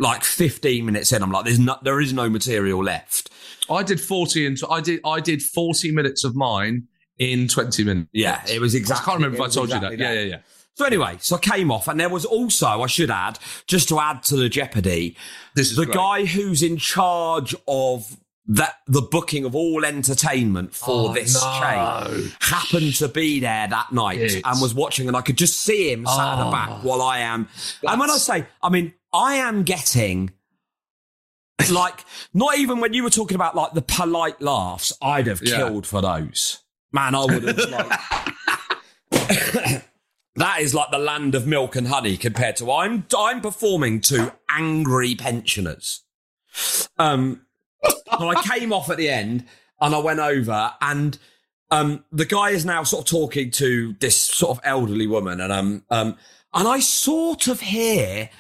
Like 0.01 0.23
15 0.25 0.85
minutes 0.87 1.13
in, 1.13 1.23
I'm 1.23 1.33
like, 1.33 1.45
there's 1.45 1.59
no, 1.59 1.77
there 1.83 2.01
is 2.01 2.13
no 2.13 2.29
material 2.31 2.83
left. 2.85 3.31
I 3.71 3.83
did 3.83 4.01
forty 4.01 4.47
and 4.47 4.57
I 4.71 4.81
did 4.81 5.01
I 5.05 5.21
did 5.21 5.43
forty 5.43 5.91
minutes 5.91 6.25
of 6.25 6.35
mine 6.37 6.85
in 7.19 7.49
twenty 7.49 7.85
minutes. 7.85 8.09
Yeah, 8.13 8.41
it 8.49 8.61
was 8.61 8.75
exactly. 8.75 9.03
I 9.03 9.05
can't 9.05 9.17
remember 9.17 9.37
if 9.45 9.51
I 9.51 9.53
told 9.53 9.69
you 9.69 9.75
exactly 9.77 9.97
that. 9.97 10.15
Yeah, 10.15 10.21
yeah, 10.21 10.27
yeah. 10.31 10.39
So 10.77 10.85
anyway, 10.85 11.17
so 11.21 11.35
I 11.37 11.41
came 11.41 11.71
off, 11.73 11.89
and 11.89 11.99
there 11.99 12.09
was 12.09 12.25
also, 12.25 12.67
I 12.83 12.87
should 12.87 13.11
add, 13.11 13.39
just 13.67 13.89
to 13.89 13.99
add 13.99 14.23
to 14.25 14.37
the 14.37 14.49
jeopardy, 14.49 15.17
This 15.57 15.71
is 15.73 15.77
the 15.77 15.85
great. 15.87 15.97
guy 15.97 16.25
who's 16.25 16.63
in 16.63 16.77
charge 16.77 17.55
of 17.67 18.17
that 18.47 18.77
the 18.87 19.03
booking 19.03 19.45
of 19.45 19.55
all 19.57 19.85
entertainment 19.85 20.75
for 20.75 21.11
Oh, 21.11 21.13
this 21.13 21.35
no. 21.35 21.61
chain 21.61 22.33
happened 22.41 22.95
to 22.95 23.09
be 23.09 23.41
there 23.41 23.67
that 23.69 23.93
night 23.93 24.41
and 24.45 24.61
was 24.63 24.73
watching, 24.73 25.09
and 25.09 25.17
I 25.17 25.21
could 25.21 25.37
just 25.37 25.61
see 25.61 25.91
him 25.93 26.07
sat 26.07 26.35
at 26.35 26.37
the 26.37 26.47
Oh. 26.47 26.53
back 26.53 26.85
while 26.85 27.03
I 27.03 27.19
am. 27.19 27.49
And 27.87 27.99
when 28.01 28.11
I 28.11 28.17
say, 28.17 28.47
I 28.63 28.69
mean, 28.71 28.95
I 29.13 29.35
am 29.37 29.63
getting. 29.63 30.31
Like, 31.71 32.05
not 32.33 32.57
even 32.59 32.79
when 32.81 32.93
you 32.93 33.03
were 33.03 33.11
talking 33.11 33.35
about 33.35 33.57
like 33.57 33.73
the 33.73 33.83
polite 33.83 34.41
laughs, 34.41 34.93
I'd 35.03 35.27
have 35.27 35.43
Yeah. 35.43 35.57
killed 35.57 35.87
for 35.87 36.01
those. 36.01 36.59
Man, 36.93 37.15
I 37.15 37.25
would 37.25 37.43
have 37.43 37.59
like. 37.71 38.01
that 40.37 40.61
is 40.61 40.75
like 40.75 40.91
the 40.91 40.99
land 40.99 41.35
of 41.35 41.47
milk 41.47 41.77
and 41.77 41.89
honey 41.89 42.17
compared 42.17 42.57
to 42.57 42.71
I'm 42.71 43.05
I'm 43.17 43.41
performing 43.41 44.01
to 44.03 44.33
angry 44.49 45.15
pensioners. 45.15 46.03
Um, 46.99 47.43
so 47.85 48.29
I 48.29 48.43
came 48.43 48.73
off 48.73 48.89
at 48.91 48.97
the 48.97 49.09
end 49.09 49.45
and 49.81 49.95
I 49.95 49.99
went 49.99 50.21
over 50.21 50.73
and 50.81 51.19
um 51.71 52.05
the 52.11 52.25
guy 52.25 52.51
is 52.51 52.65
now 52.65 52.83
sort 52.83 53.05
of 53.05 53.11
talking 53.11 53.51
to 53.53 53.95
this 54.01 54.17
sort 54.17 54.57
of 54.57 54.61
elderly 54.65 55.07
woman 55.07 55.41
and 55.41 55.53
um 55.53 55.85
um 55.91 56.17
and 56.55 56.67
I 56.67 56.81
sort 56.81 57.47
of 57.49 57.61
hear 57.61 58.31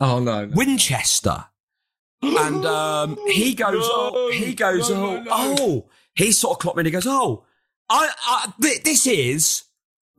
Oh 0.00 0.18
no. 0.20 0.46
no. 0.46 0.52
Winchester. 0.54 1.46
And 2.22 2.64
um, 2.64 3.18
he 3.26 3.54
goes, 3.54 3.86
oh, 3.86 4.30
he 4.32 4.54
goes, 4.54 4.88
no, 4.88 4.96
oh, 4.96 5.16
no, 5.16 5.22
no. 5.24 5.30
oh, 5.30 5.88
he 6.14 6.32
sort 6.32 6.56
of 6.56 6.58
clocked 6.58 6.78
me 6.78 6.80
and 6.80 6.86
he 6.86 6.90
goes, 6.90 7.06
oh, 7.06 7.44
I, 7.90 8.10
I 8.26 8.52
th- 8.62 8.82
this 8.82 9.06
is 9.06 9.64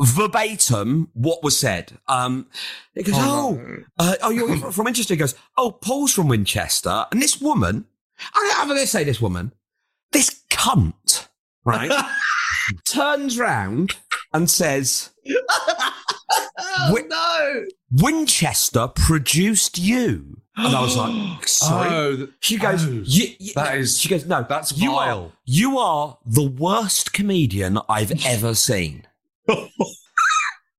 verbatim 0.02 1.10
what 1.14 1.44
was 1.44 1.60
said. 1.60 1.98
Um, 2.08 2.48
he 2.94 3.04
goes, 3.04 3.16
Oh, 3.18 3.60
oh, 3.60 3.84
uh, 3.98 4.16
oh, 4.24 4.30
you're 4.30 4.72
from 4.72 4.86
Winchester. 4.86 5.14
He 5.14 5.20
goes, 5.20 5.36
oh, 5.58 5.72
Paul's 5.72 6.14
from 6.14 6.28
Winchester. 6.28 7.06
And 7.12 7.22
this 7.22 7.42
woman, 7.42 7.86
I, 8.34 8.56
I'm 8.58 8.68
going 8.68 8.80
to 8.80 8.88
say 8.88 9.04
this 9.04 9.22
woman, 9.22 9.54
this 10.12 10.42
cunt, 10.50 11.28
right, 11.64 11.92
turns 12.86 13.40
round 13.40 13.96
and 14.34 14.50
says, 14.50 15.12
Wi- 16.88 17.08
no. 17.08 17.66
Winchester 17.92 18.88
produced 18.88 19.78
you. 19.78 20.42
And 20.58 20.76
I 20.76 20.82
was 20.82 20.96
like, 20.96 21.12
oh, 21.14 21.40
sorry. 21.46 21.90
Oh, 21.90 22.28
She 22.40 22.58
goes, 22.58 22.86
oh, 22.86 23.04
that 23.56 23.78
is- 23.78 23.98
She 23.98 24.08
goes, 24.10 24.26
no, 24.26 24.46
that's 24.48 24.78
you 24.78 24.92
vile. 24.92 25.24
Are, 25.26 25.32
you 25.46 25.78
are 25.78 26.18
the 26.26 26.48
worst 26.50 27.12
comedian 27.14 27.80
I've 27.90 28.12
ever 28.26 28.56
seen. 28.56 29.06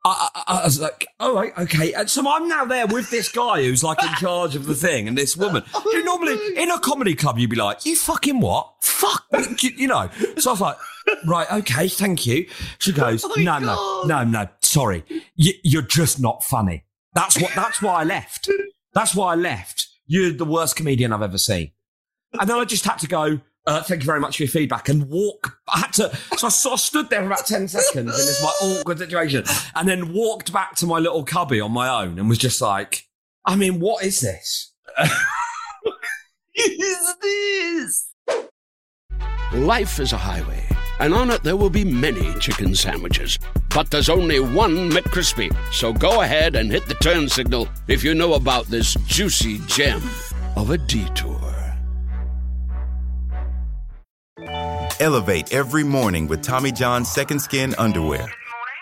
I, 0.09 0.29
I, 0.37 0.43
I 0.61 0.65
was 0.65 0.81
like, 0.81 1.07
oh, 1.19 1.35
right, 1.35 1.53
okay. 1.59 1.93
And 1.93 2.09
so 2.09 2.23
I'm 2.31 2.49
now 2.49 2.65
there 2.65 2.87
with 2.87 3.11
this 3.11 3.29
guy 3.31 3.63
who's 3.65 3.83
like 3.83 4.01
in 4.05 4.13
charge 4.15 4.55
of 4.55 4.67
the 4.67 4.75
thing 4.75 5.09
and 5.09 5.19
this 5.19 5.37
woman. 5.37 5.65
Oh, 5.75 5.81
Who 5.81 6.05
normally 6.05 6.39
in 6.57 6.71
a 6.71 6.79
comedy 6.79 7.15
club 7.17 7.39
you'd 7.39 7.51
be 7.51 7.57
like, 7.57 7.85
you 7.85 7.97
fucking 7.97 8.39
what? 8.41 8.73
Fuck, 8.83 9.25
you, 9.63 9.71
you 9.77 9.89
know. 9.89 10.09
So 10.39 10.51
I 10.51 10.53
was 10.53 10.61
like, 10.61 10.77
right, 11.27 11.51
okay, 11.53 11.89
thank 11.89 12.25
you. 12.25 12.47
She 12.79 12.93
goes, 12.93 13.25
oh 13.25 13.35
no, 13.39 13.59
no, 13.59 14.05
no, 14.07 14.23
no, 14.25 14.49
sorry, 14.77 15.05
you, 15.37 15.55
you're 15.65 15.81
just 15.81 16.21
not 16.21 16.45
funny. 16.45 16.85
That's 17.15 17.41
what. 17.41 17.53
That's 17.55 17.81
why 17.81 17.95
I 17.95 18.05
left. 18.05 18.51
That's 18.93 19.15
why 19.15 19.33
I 19.33 19.35
left. 19.35 19.89
You're 20.07 20.33
the 20.33 20.45
worst 20.45 20.77
comedian 20.77 21.15
I've 21.15 21.23
ever 21.23 21.39
seen. 21.39 21.73
And 22.39 22.49
then 22.49 22.59
I 22.59 22.65
just 22.67 22.85
had 22.85 22.99
to 22.99 23.09
go, 23.09 23.41
uh, 23.67 23.83
thank 23.83 24.03
you 24.03 24.07
very 24.07 24.21
much 24.21 24.37
for 24.37 24.43
your 24.43 24.51
feedback 24.51 24.91
and 24.91 25.09
walk. 25.09 25.59
I 25.67 25.79
had 25.79 25.93
to, 25.95 26.15
so 26.37 26.49
I 26.49 26.51
sort 26.51 26.75
of 26.75 26.81
stood 26.81 27.09
there 27.09 27.21
for 27.21 27.27
about 27.27 27.47
10 27.47 27.69
seconds 27.69 27.95
in 27.95 28.27
this 28.27 28.43
like 28.43 28.55
awkward 28.63 28.99
situation 28.99 29.45
and 29.75 29.89
then 29.89 30.13
walked 30.13 30.53
back 30.53 30.75
to 30.77 30.87
my 30.87 30.99
little 30.99 31.25
cubby 31.25 31.59
on 31.59 31.73
my 31.73 31.89
own 31.89 32.19
and 32.19 32.29
was 32.29 32.39
just 32.39 32.61
like, 32.61 33.07
I 33.47 33.57
mean, 33.57 33.81
what 33.81 34.05
is 34.05 34.21
this? 34.21 34.73
what 35.83 35.95
is 36.55 37.15
this? 37.23 38.13
Life 39.55 40.01
is 40.01 40.13
a 40.13 40.19
highway, 40.19 40.66
and 41.01 41.15
on 41.15 41.31
it 41.31 41.43
there 41.43 41.57
will 41.57 41.71
be 41.71 41.85
many 41.85 42.33
chicken 42.41 42.75
sandwiches. 42.75 43.39
But 43.75 43.91
there's 43.91 44.09
only 44.09 44.41
one 44.41 44.91
McCrispy. 44.91 45.55
So 45.73 45.93
go 45.93 46.23
ahead 46.23 46.57
and 46.57 46.71
hit 46.71 46.87
the 46.87 46.95
turn 46.95 47.29
signal 47.29 47.69
if 47.89 48.03
you 48.03 48.15
know 48.15 48.35
about 48.35 48.67
this 48.67 48.95
juicy 49.07 49.59
gem 49.67 50.03
of 50.57 50.71
a 50.71 50.79
detour. 50.79 51.37
Elevate 54.99 55.53
every 55.53 55.85
morning 55.85 56.27
with 56.27 56.43
Tommy 56.43 56.73
John's 56.73 57.11
Second 57.11 57.41
Skin 57.41 57.75
Underwear. 57.77 58.33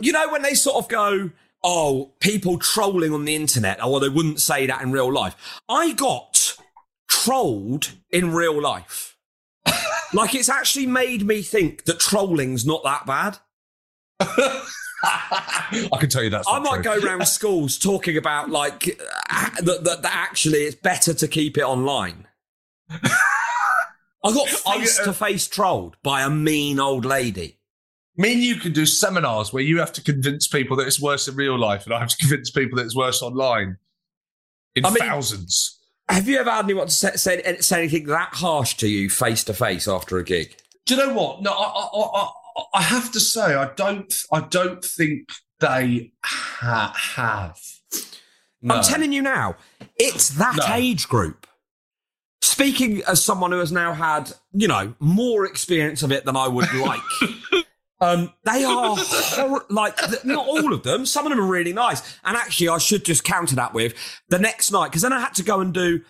You 0.00 0.12
know, 0.12 0.30
when 0.30 0.42
they 0.42 0.54
sort 0.54 0.76
of 0.76 0.88
go, 0.88 1.30
oh, 1.62 2.12
people 2.20 2.58
trolling 2.58 3.12
on 3.12 3.24
the 3.24 3.34
internet, 3.34 3.82
or 3.84 4.00
they 4.00 4.08
wouldn't 4.08 4.40
say 4.40 4.66
that 4.66 4.82
in 4.82 4.92
real 4.92 5.12
life. 5.12 5.60
I 5.68 5.92
got 5.92 6.56
trolled 7.08 7.92
in 8.10 8.32
real 8.32 8.60
life. 8.60 9.16
like, 10.12 10.34
it's 10.34 10.48
actually 10.48 10.86
made 10.86 11.26
me 11.26 11.42
think 11.42 11.84
that 11.84 11.98
trolling's 11.98 12.64
not 12.64 12.82
that 12.84 13.06
bad. 13.06 13.38
I 15.02 15.98
can 16.00 16.08
tell 16.08 16.22
you 16.22 16.30
that. 16.30 16.44
I 16.48 16.58
might 16.58 16.82
true. 16.82 17.00
go 17.00 17.06
around 17.06 17.26
schools 17.28 17.78
talking 17.78 18.16
about, 18.16 18.50
like, 18.50 19.00
uh, 19.30 19.50
that, 19.62 19.84
that, 19.84 20.02
that 20.02 20.14
actually 20.14 20.60
it's 20.60 20.76
better 20.76 21.14
to 21.14 21.28
keep 21.28 21.56
it 21.56 21.62
online. 21.62 22.26
I 22.90 24.32
got 24.32 24.48
face 24.48 24.98
to 24.98 25.12
face 25.12 25.46
trolled 25.46 25.96
by 26.02 26.22
a 26.22 26.30
mean 26.30 26.80
old 26.80 27.04
lady. 27.04 27.57
Me 28.18 28.32
and 28.34 28.42
you 28.42 28.56
can 28.56 28.72
do 28.72 28.84
seminars 28.84 29.52
where 29.52 29.62
you 29.62 29.78
have 29.78 29.92
to 29.92 30.02
convince 30.02 30.46
people 30.48 30.76
that 30.76 30.86
it's 30.86 31.00
worse 31.00 31.28
in 31.28 31.36
real 31.36 31.56
life, 31.58 31.84
and 31.86 31.94
I 31.94 32.00
have 32.00 32.08
to 32.08 32.16
convince 32.16 32.50
people 32.50 32.76
that 32.76 32.84
it's 32.84 32.96
worse 32.96 33.22
online 33.22 33.76
in 34.74 34.84
I 34.84 34.90
mean- 34.90 34.98
thousands. 34.98 35.76
Have 36.10 36.26
you 36.26 36.38
ever 36.38 36.50
had 36.50 36.64
anyone 36.64 36.86
to 36.86 36.92
say, 36.92 37.10
say, 37.16 37.56
say 37.60 37.78
anything 37.80 38.06
that 38.06 38.30
harsh 38.32 38.74
to 38.78 38.88
you 38.88 39.10
face 39.10 39.44
to 39.44 39.52
face 39.54 39.86
after 39.86 40.16
a 40.16 40.24
gig? 40.24 40.56
Do 40.86 40.94
you 40.96 41.06
know 41.06 41.12
what? 41.12 41.42
No, 41.42 41.50
I, 41.52 41.64
I, 41.64 42.22
I, 42.22 42.62
I 42.76 42.82
have 42.82 43.12
to 43.12 43.20
say, 43.20 43.54
I 43.54 43.70
don't. 43.76 44.10
I 44.32 44.40
don't 44.40 44.82
think 44.82 45.28
they 45.60 46.12
ha- 46.24 46.94
have. 46.96 47.58
No. 48.62 48.76
I'm 48.76 48.82
telling 48.84 49.12
you 49.12 49.20
now, 49.20 49.56
it's 49.96 50.30
that 50.30 50.56
No. 50.56 50.64
age 50.74 51.08
group. 51.10 51.46
Speaking 52.40 53.02
as 53.06 53.22
someone 53.22 53.52
who 53.52 53.58
has 53.58 53.70
now 53.70 53.92
had, 53.92 54.32
you 54.54 54.66
know, 54.66 54.94
more 55.00 55.44
experience 55.44 56.02
of 56.02 56.10
it 56.10 56.24
than 56.24 56.36
I 56.36 56.48
would 56.48 56.72
like, 56.74 57.00
um, 58.00 58.32
they 58.44 58.64
are 58.64 58.96
hor- 58.96 59.66
like 59.68 59.98
not 60.24 60.46
all 60.46 60.72
of 60.72 60.82
them. 60.82 61.06
Some 61.06 61.26
of 61.26 61.30
them 61.30 61.40
are 61.40 61.48
really 61.48 61.72
nice, 61.72 62.18
and 62.24 62.36
actually, 62.36 62.68
I 62.68 62.78
should 62.78 63.04
just 63.04 63.24
counter 63.24 63.56
that 63.56 63.74
with 63.74 63.94
the 64.28 64.38
next 64.38 64.70
night 64.70 64.88
because 64.88 65.02
then 65.02 65.12
I 65.12 65.20
had 65.20 65.34
to 65.34 65.42
go 65.42 65.60
and 65.60 65.72
do 65.74 66.02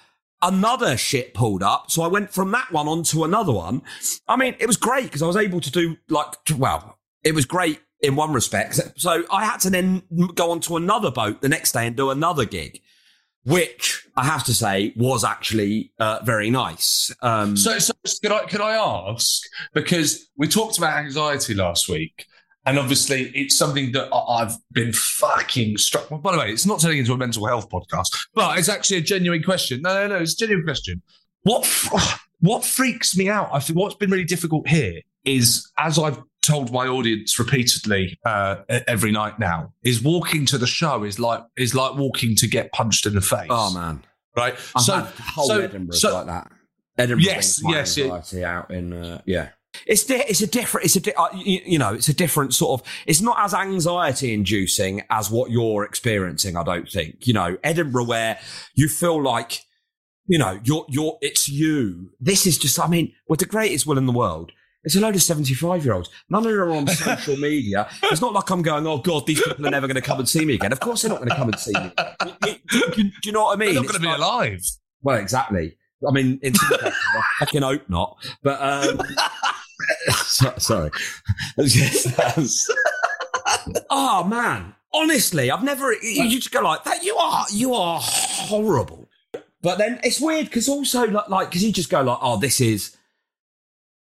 another 0.42 0.96
shit 0.96 1.34
pulled 1.34 1.62
up. 1.62 1.90
So 1.90 2.02
I 2.02 2.08
went 2.08 2.30
from 2.30 2.50
that 2.52 2.70
one 2.70 2.88
on 2.88 3.02
to 3.04 3.24
another 3.24 3.52
one. 3.52 3.82
I 4.28 4.36
mean, 4.36 4.54
it 4.58 4.66
was 4.66 4.76
great 4.76 5.04
because 5.04 5.22
I 5.22 5.26
was 5.26 5.36
able 5.36 5.60
to 5.60 5.70
do 5.70 5.96
like, 6.08 6.28
well, 6.56 6.98
it 7.24 7.34
was 7.34 7.44
great 7.44 7.80
in 8.00 8.16
one 8.16 8.32
respect. 8.32 8.80
So 8.96 9.24
I 9.30 9.44
had 9.44 9.58
to 9.60 9.70
then 9.70 10.02
go 10.34 10.50
on 10.50 10.60
to 10.60 10.76
another 10.76 11.10
boat 11.10 11.40
the 11.40 11.48
next 11.48 11.72
day 11.72 11.86
and 11.86 11.96
do 11.96 12.10
another 12.10 12.44
gig, 12.44 12.80
which 13.48 14.06
I 14.14 14.24
have 14.24 14.44
to 14.44 14.54
say 14.54 14.92
was 14.96 15.24
actually 15.24 15.90
uh, 15.98 16.20
very 16.22 16.50
nice. 16.50 17.10
Um, 17.22 17.56
So, 17.56 17.78
so 17.78 17.94
can 18.22 18.32
I 18.32 18.44
can 18.44 18.60
I 18.60 18.74
ask 18.74 19.42
because 19.72 20.30
we 20.36 20.46
talked 20.48 20.76
about 20.76 20.98
anxiety 20.98 21.54
last 21.54 21.88
week, 21.88 22.26
and 22.66 22.78
obviously 22.78 23.30
it's 23.34 23.56
something 23.56 23.92
that 23.92 24.12
I've 24.14 24.54
been 24.72 24.92
fucking 24.92 25.78
struck. 25.78 26.10
Well, 26.10 26.20
by 26.20 26.32
the 26.32 26.38
way, 26.38 26.50
it's 26.52 26.66
not 26.66 26.80
turning 26.80 26.98
into 26.98 27.14
a 27.14 27.16
mental 27.16 27.46
health 27.46 27.70
podcast, 27.70 28.08
but 28.34 28.58
it's 28.58 28.68
actually 28.68 28.98
a 28.98 29.02
genuine 29.02 29.42
question. 29.42 29.80
No, 29.80 29.94
no, 29.94 30.16
no, 30.16 30.22
it's 30.22 30.34
a 30.34 30.36
genuine 30.36 30.64
question. 30.64 31.00
What 31.44 31.66
what 32.40 32.64
freaks 32.64 33.16
me 33.16 33.30
out? 33.30 33.48
I 33.52 33.60
think 33.60 33.78
what's 33.78 33.94
been 33.94 34.10
really 34.10 34.24
difficult 34.24 34.68
here 34.68 35.00
is 35.24 35.70
as 35.78 35.98
I've 35.98 36.20
told 36.48 36.72
my 36.72 36.86
audience 36.86 37.38
repeatedly 37.38 38.18
uh, 38.24 38.56
every 38.86 39.12
night 39.12 39.38
now 39.38 39.72
is 39.84 40.02
walking 40.02 40.46
to 40.46 40.58
the 40.58 40.66
show 40.66 41.04
is 41.04 41.18
like 41.18 41.42
is 41.56 41.74
like 41.74 41.94
walking 41.96 42.34
to 42.36 42.46
get 42.48 42.72
punched 42.72 43.06
in 43.06 43.14
the 43.14 43.20
face. 43.20 43.48
Oh 43.50 43.72
man, 43.74 44.02
right. 44.36 44.54
I've 44.74 44.82
so 44.82 44.94
had 44.96 45.04
whole 45.14 45.46
so, 45.46 45.60
Edinburgh 45.60 45.96
so- 45.96 46.14
like 46.14 46.26
that. 46.26 46.50
Edinburgh 46.96 47.24
Yes, 47.24 47.60
yes, 47.64 47.96
it- 47.96 48.10
anxiety 48.10 48.44
out 48.44 48.70
in 48.70 48.92
uh, 48.92 49.20
yeah. 49.24 49.50
It's 49.86 50.04
di- 50.04 50.24
it's 50.26 50.40
a 50.40 50.46
different 50.46 50.86
it's 50.86 50.96
a 50.96 51.00
di- 51.00 51.12
uh, 51.12 51.28
you, 51.36 51.60
you 51.64 51.78
know 51.78 51.92
it's 51.94 52.08
a 52.08 52.14
different 52.14 52.54
sort 52.54 52.80
of 52.80 52.86
it's 53.06 53.20
not 53.20 53.36
as 53.38 53.54
anxiety 53.54 54.32
inducing 54.32 55.02
as 55.10 55.30
what 55.30 55.50
you're 55.50 55.84
experiencing. 55.84 56.56
I 56.56 56.64
don't 56.64 56.88
think 56.88 57.26
you 57.26 57.34
know 57.34 57.56
Edinburgh 57.62 58.06
where 58.06 58.38
you 58.74 58.88
feel 58.88 59.22
like 59.22 59.60
you 60.26 60.38
know 60.38 60.58
you're 60.64 60.86
you're 60.88 61.18
it's 61.20 61.48
you. 61.48 62.10
This 62.18 62.46
is 62.46 62.58
just 62.58 62.80
I 62.80 62.88
mean 62.88 63.12
with 63.28 63.38
the 63.40 63.46
greatest 63.46 63.86
will 63.86 63.98
in 63.98 64.06
the 64.06 64.12
world. 64.12 64.50
It's 64.84 64.94
a 64.96 65.00
load 65.00 65.16
of 65.16 65.22
75 65.22 65.84
year 65.84 65.94
olds. 65.94 66.08
None 66.30 66.44
of 66.46 66.50
them 66.52 66.60
are 66.60 66.70
on 66.70 66.86
social 66.88 67.36
media. 67.36 67.88
It's 68.04 68.20
not 68.20 68.32
like 68.32 68.48
I'm 68.50 68.62
going, 68.62 68.86
oh 68.86 68.98
God, 68.98 69.26
these 69.26 69.42
people 69.42 69.66
are 69.66 69.70
never 69.70 69.86
going 69.86 69.96
to 69.96 70.00
come 70.00 70.18
and 70.20 70.28
see 70.28 70.44
me 70.44 70.54
again. 70.54 70.72
Of 70.72 70.80
course 70.80 71.02
they're 71.02 71.10
not 71.10 71.18
going 71.18 71.30
to 71.30 71.36
come 71.36 71.48
and 71.48 71.58
see 71.58 71.72
me. 71.72 71.92
Do, 72.70 72.80
do- 72.92 73.02
do 73.02 73.10
you 73.24 73.32
know 73.32 73.44
what 73.44 73.56
I 73.56 73.58
mean? 73.58 73.74
They're 73.74 73.82
not 73.82 73.88
going 73.90 73.94
to 73.94 74.00
be 74.00 74.06
like- 74.06 74.18
alive. 74.18 74.62
well, 75.02 75.16
exactly. 75.18 75.76
I 76.08 76.12
mean, 76.12 76.38
in 76.42 76.54
some 76.54 76.78
cases, 76.78 76.94
I 77.16 77.22
fucking 77.40 77.62
hope 77.62 77.88
not. 77.88 78.16
But 78.42 78.60
um, 78.62 79.00
so- 80.22 80.54
sorry. 80.58 80.90
oh 83.90 84.24
man, 84.24 84.74
honestly, 84.94 85.50
I've 85.50 85.64
never. 85.64 85.92
You 85.92 86.24
you 86.24 86.36
just 86.38 86.52
go 86.52 86.60
like 86.60 86.84
that. 86.84 87.02
You 87.02 87.16
are 87.16 87.44
you 87.52 87.74
are 87.74 87.98
horrible. 88.00 89.08
But 89.60 89.78
then 89.78 89.98
it's 90.04 90.20
weird 90.20 90.46
because 90.46 90.68
also 90.68 91.04
like 91.08 91.28
like 91.28 91.48
because 91.50 91.64
you 91.64 91.72
just 91.72 91.90
go 91.90 92.00
like, 92.02 92.18
oh, 92.22 92.36
this 92.38 92.60
is. 92.60 92.96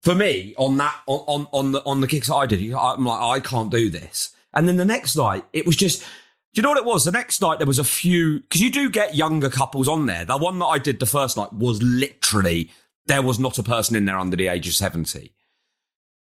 For 0.01 0.15
me, 0.15 0.55
on 0.57 0.77
that 0.77 0.95
on 1.05 1.23
on 1.27 1.47
on 1.51 1.71
the 1.73 1.85
on 1.85 2.01
the 2.01 2.07
gigs 2.07 2.29
I 2.29 2.45
did, 2.45 2.73
I'm 2.73 3.05
like, 3.05 3.21
I 3.21 3.39
can't 3.39 3.69
do 3.69 3.89
this. 3.89 4.35
And 4.53 4.67
then 4.67 4.77
the 4.77 4.85
next 4.85 5.15
night, 5.15 5.45
it 5.53 5.65
was 5.65 5.75
just. 5.75 6.03
Do 6.53 6.59
you 6.59 6.63
know 6.63 6.69
what 6.69 6.79
it 6.79 6.85
was? 6.85 7.05
The 7.05 7.11
next 7.13 7.41
night 7.41 7.59
there 7.59 7.67
was 7.67 7.79
a 7.79 7.83
few 7.85 8.41
because 8.41 8.59
you 8.59 8.69
do 8.69 8.89
get 8.89 9.15
younger 9.15 9.49
couples 9.49 9.87
on 9.87 10.05
there. 10.05 10.25
The 10.25 10.35
one 10.35 10.59
that 10.59 10.65
I 10.65 10.79
did 10.79 10.99
the 10.99 11.05
first 11.05 11.37
night 11.37 11.53
was 11.53 11.81
literally 11.81 12.69
there 13.05 13.21
was 13.21 13.39
not 13.39 13.57
a 13.57 13.63
person 13.63 13.95
in 13.95 14.03
there 14.03 14.17
under 14.17 14.35
the 14.35 14.49
age 14.49 14.67
of 14.67 14.73
seventy. 14.73 15.31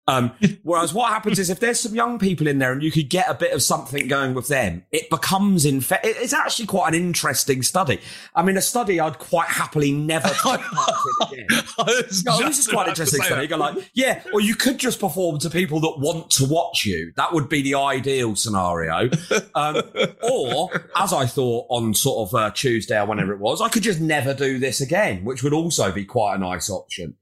Um, 0.09 0.33
whereas 0.63 0.95
what 0.95 1.09
happens 1.11 1.39
is 1.39 1.51
if 1.51 1.61
there's 1.61 1.81
some 1.81 1.95
young 1.95 2.19
people 2.19 2.47
in 2.47 2.59
there 2.59 2.73
and 2.73 2.83
you 2.83 2.91
could 2.93 3.09
get 3.09 3.29
a 3.29 3.35
bit 3.35 3.53
of 3.53 3.63
something 3.63 4.07
going 4.09 4.35
with 4.35 4.49
them, 4.49 4.85
it 4.93 5.11
becomes 5.11 5.65
in 5.65 5.79
it- 5.79 5.99
It's 6.03 6.33
actually 6.33 6.67
quite 6.67 6.89
an 6.89 6.95
interesting 6.95 7.63
study. 7.63 8.01
I 8.35 8.43
mean, 8.43 8.57
a 8.57 8.63
study 8.63 9.01
I'd 9.01 9.19
quite 9.19 9.49
happily 9.49 9.93
never 9.93 10.29
take 10.45 10.61
part 10.61 11.01
in 11.33 11.39
again. 11.45 11.47
No, 12.25 12.39
this 12.39 12.59
is 12.59 12.67
quite 12.69 12.85
an 12.85 12.91
interesting 12.91 13.23
study. 13.23 13.43
You 13.43 13.49
go 13.49 13.57
like, 13.57 13.77
yeah, 13.95 14.23
or 14.33 14.41
you 14.41 14.55
could 14.55 14.79
just 14.79 15.01
perform 15.01 15.39
to 15.41 15.51
people 15.51 15.81
that 15.81 15.99
want 15.99 16.31
to 16.33 16.47
watch 16.47 16.85
you. 16.85 17.13
That 17.17 17.33
would 17.33 17.49
be 17.49 17.63
the 17.63 17.75
ideal 17.75 18.35
scenario. 18.37 19.11
Um, 19.55 19.83
or, 20.23 20.71
as 20.97 21.13
I 21.13 21.27
thought 21.27 21.67
on 21.69 21.95
sort 21.95 22.29
of 22.29 22.35
uh, 22.35 22.51
Tuesday 22.53 22.99
or 23.01 23.07
whenever 23.07 23.33
it 23.33 23.41
was, 23.41 23.61
I 23.61 23.69
could 23.69 23.83
just 23.83 24.01
never 24.01 24.35
do 24.35 24.59
this 24.59 24.81
again, 24.81 25.25
which 25.25 25.43
would 25.43 25.53
also 25.53 25.93
be 25.93 26.05
quite 26.05 26.37
a 26.37 26.39
nice 26.39 26.71
option. 26.71 27.15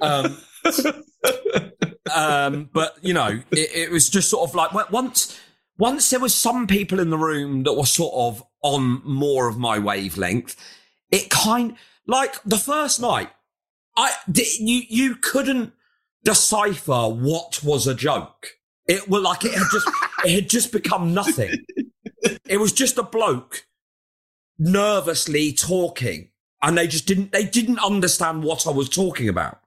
Um, 0.00 0.36
um, 2.10 2.70
but 2.72 2.96
you 3.02 3.14
know, 3.14 3.40
it, 3.50 3.70
it 3.74 3.90
was 3.90 4.08
just 4.08 4.30
sort 4.30 4.48
of 4.48 4.54
like 4.54 4.90
once 4.90 5.38
once 5.78 6.10
there 6.10 6.20
was 6.20 6.34
some 6.34 6.66
people 6.66 7.00
in 7.00 7.10
the 7.10 7.18
room 7.18 7.62
that 7.62 7.74
were 7.74 7.86
sort 7.86 8.14
of 8.14 8.44
on 8.62 9.00
more 9.04 9.48
of 9.48 9.58
my 9.58 9.78
wavelength. 9.78 10.56
It 11.10 11.30
kind 11.30 11.76
like 12.06 12.42
the 12.42 12.58
first 12.58 13.00
night, 13.00 13.30
I 13.96 14.12
you 14.32 14.82
you 14.88 15.14
couldn't 15.16 15.72
decipher 16.24 17.08
what 17.08 17.62
was 17.62 17.86
a 17.86 17.94
joke. 17.94 18.58
It 18.86 19.08
was 19.08 19.22
like 19.22 19.44
it 19.44 19.52
had 19.52 19.66
just 19.72 19.88
it 20.24 20.34
had 20.34 20.50
just 20.50 20.72
become 20.72 21.14
nothing. 21.14 21.64
It 22.46 22.58
was 22.58 22.72
just 22.72 22.98
a 22.98 23.02
bloke 23.02 23.66
nervously 24.58 25.52
talking, 25.52 26.30
and 26.62 26.76
they 26.76 26.86
just 26.86 27.06
didn't 27.06 27.32
they 27.32 27.44
didn't 27.44 27.78
understand 27.78 28.42
what 28.42 28.66
I 28.66 28.70
was 28.70 28.88
talking 28.88 29.28
about. 29.28 29.60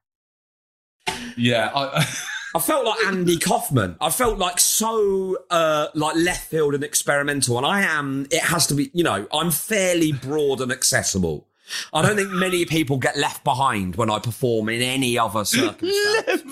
Yeah, 1.38 1.72
I, 1.74 2.06
I 2.53 2.59
felt 2.59 2.85
like 2.85 3.05
Andy 3.05 3.37
Kaufman. 3.37 3.96
I 4.01 4.09
felt 4.09 4.37
like 4.37 4.59
so 4.59 5.37
uh, 5.50 5.87
like 5.96 6.16
left 6.16 6.50
field 6.50 6.74
and 6.74 6.83
experimental, 6.83 7.57
and 7.57 7.66
I 7.66 7.81
am. 7.81 8.27
It 8.31 8.42
has 8.42 8.68
to 8.68 8.74
be, 8.74 8.92
you 8.94 9.03
know, 9.03 9.27
I'm 9.33 9.51
fairly 9.51 10.11
broad 10.11 10.61
and 10.61 10.72
accessible. 10.72 11.48
I 11.94 12.01
don't 12.01 12.18
think 12.18 12.29
many 12.29 12.66
people 12.66 12.98
get 12.98 13.18
left 13.18 13.44
behind 13.44 13.96
when 13.96 14.09
I 14.09 14.20
perform 14.20 14.70
in 14.70 14.81
any 14.81 15.18
other 15.18 15.46
circumstance. 15.46 16.44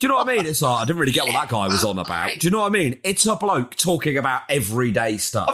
Do 0.00 0.06
you 0.06 0.08
know 0.08 0.16
what 0.16 0.28
I 0.28 0.36
mean? 0.36 0.46
It's 0.46 0.60
like 0.62 0.82
I 0.82 0.84
didn't 0.84 1.00
really 1.00 1.12
get 1.12 1.24
what 1.24 1.32
that 1.32 1.48
guy 1.48 1.66
was 1.66 1.84
on 1.84 1.98
about. 1.98 2.38
Do 2.38 2.46
you 2.46 2.50
know 2.50 2.60
what 2.60 2.66
I 2.66 2.70
mean? 2.70 3.00
It's 3.04 3.26
a 3.26 3.36
bloke 3.36 3.74
talking 3.74 4.18
about 4.18 4.42
everyday 4.48 5.16
stuff. 5.16 5.48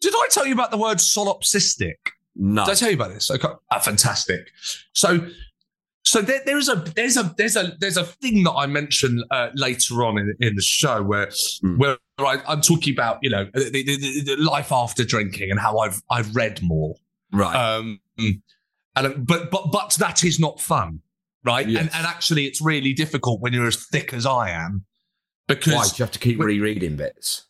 Did 0.00 0.14
I 0.14 0.28
tell 0.30 0.46
you 0.46 0.52
about 0.52 0.70
the 0.70 0.76
word 0.76 0.98
solipsistic? 0.98 1.94
No. 2.36 2.64
Did 2.64 2.72
I 2.72 2.74
tell 2.74 2.88
you 2.90 2.96
about 2.96 3.10
this? 3.10 3.30
Okay. 3.30 3.48
Ah, 3.70 3.78
fantastic. 3.80 4.50
So, 4.92 5.26
so 6.08 6.22
there, 6.22 6.40
there 6.46 6.56
is 6.56 6.68
a 6.70 6.76
there's 6.96 7.16
a 7.16 7.34
there's 7.36 7.54
a 7.56 7.76
there's 7.80 7.98
a 7.98 8.04
thing 8.04 8.44
that 8.44 8.52
I 8.52 8.66
mention 8.66 9.22
uh, 9.30 9.48
later 9.54 10.02
on 10.04 10.18
in, 10.18 10.34
in 10.40 10.54
the 10.54 10.62
show 10.62 11.02
where 11.02 11.30
where 11.76 11.98
I, 12.18 12.42
I'm 12.48 12.62
talking 12.62 12.94
about 12.94 13.18
you 13.20 13.28
know 13.28 13.44
the, 13.52 13.70
the, 13.70 13.82
the, 13.82 14.22
the 14.24 14.36
life 14.36 14.72
after 14.72 15.04
drinking 15.04 15.50
and 15.50 15.60
how 15.60 15.78
I've 15.78 16.02
I've 16.10 16.34
read 16.34 16.60
more. 16.62 16.94
Right. 17.30 17.54
Um, 17.54 18.00
and 18.96 19.26
but 19.26 19.50
but 19.50 19.70
but 19.70 19.96
that 19.98 20.24
is 20.24 20.40
not 20.40 20.60
fun, 20.60 21.00
right? 21.44 21.68
Yes. 21.68 21.82
And, 21.82 21.90
and 21.94 22.06
actually, 22.06 22.46
it's 22.46 22.62
really 22.62 22.94
difficult 22.94 23.42
when 23.42 23.52
you're 23.52 23.66
as 23.66 23.84
thick 23.84 24.14
as 24.14 24.24
I 24.24 24.50
am 24.50 24.86
because 25.46 25.74
Why? 25.74 25.84
You 25.84 26.04
have 26.04 26.12
to 26.12 26.18
keep 26.18 26.38
rereading 26.38 26.96
bits? 26.96 27.47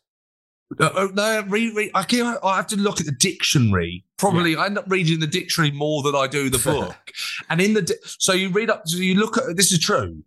Uh, 0.79 0.83
uh, 0.83 1.07
no, 1.13 1.43
re, 1.47 1.71
re, 1.73 1.91
I, 1.95 2.03
can, 2.03 2.37
I 2.43 2.55
have 2.55 2.67
to 2.67 2.75
look 2.75 2.99
at 2.99 3.05
the 3.05 3.11
dictionary. 3.11 4.03
Probably, 4.17 4.55
I 4.55 4.67
end 4.67 4.77
up 4.77 4.85
reading 4.87 5.19
the 5.19 5.27
dictionary 5.27 5.71
more 5.71 6.03
than 6.03 6.15
I 6.15 6.27
do 6.27 6.49
the 6.49 6.59
book. 6.59 6.95
and 7.49 7.59
in 7.59 7.73
the 7.73 7.81
di- 7.81 7.95
so 8.03 8.33
you 8.33 8.49
read 8.49 8.69
up, 8.69 8.87
so 8.87 8.97
you 8.97 9.15
look 9.15 9.37
at 9.37 9.55
this 9.55 9.71
is 9.71 9.79
true. 9.79 10.23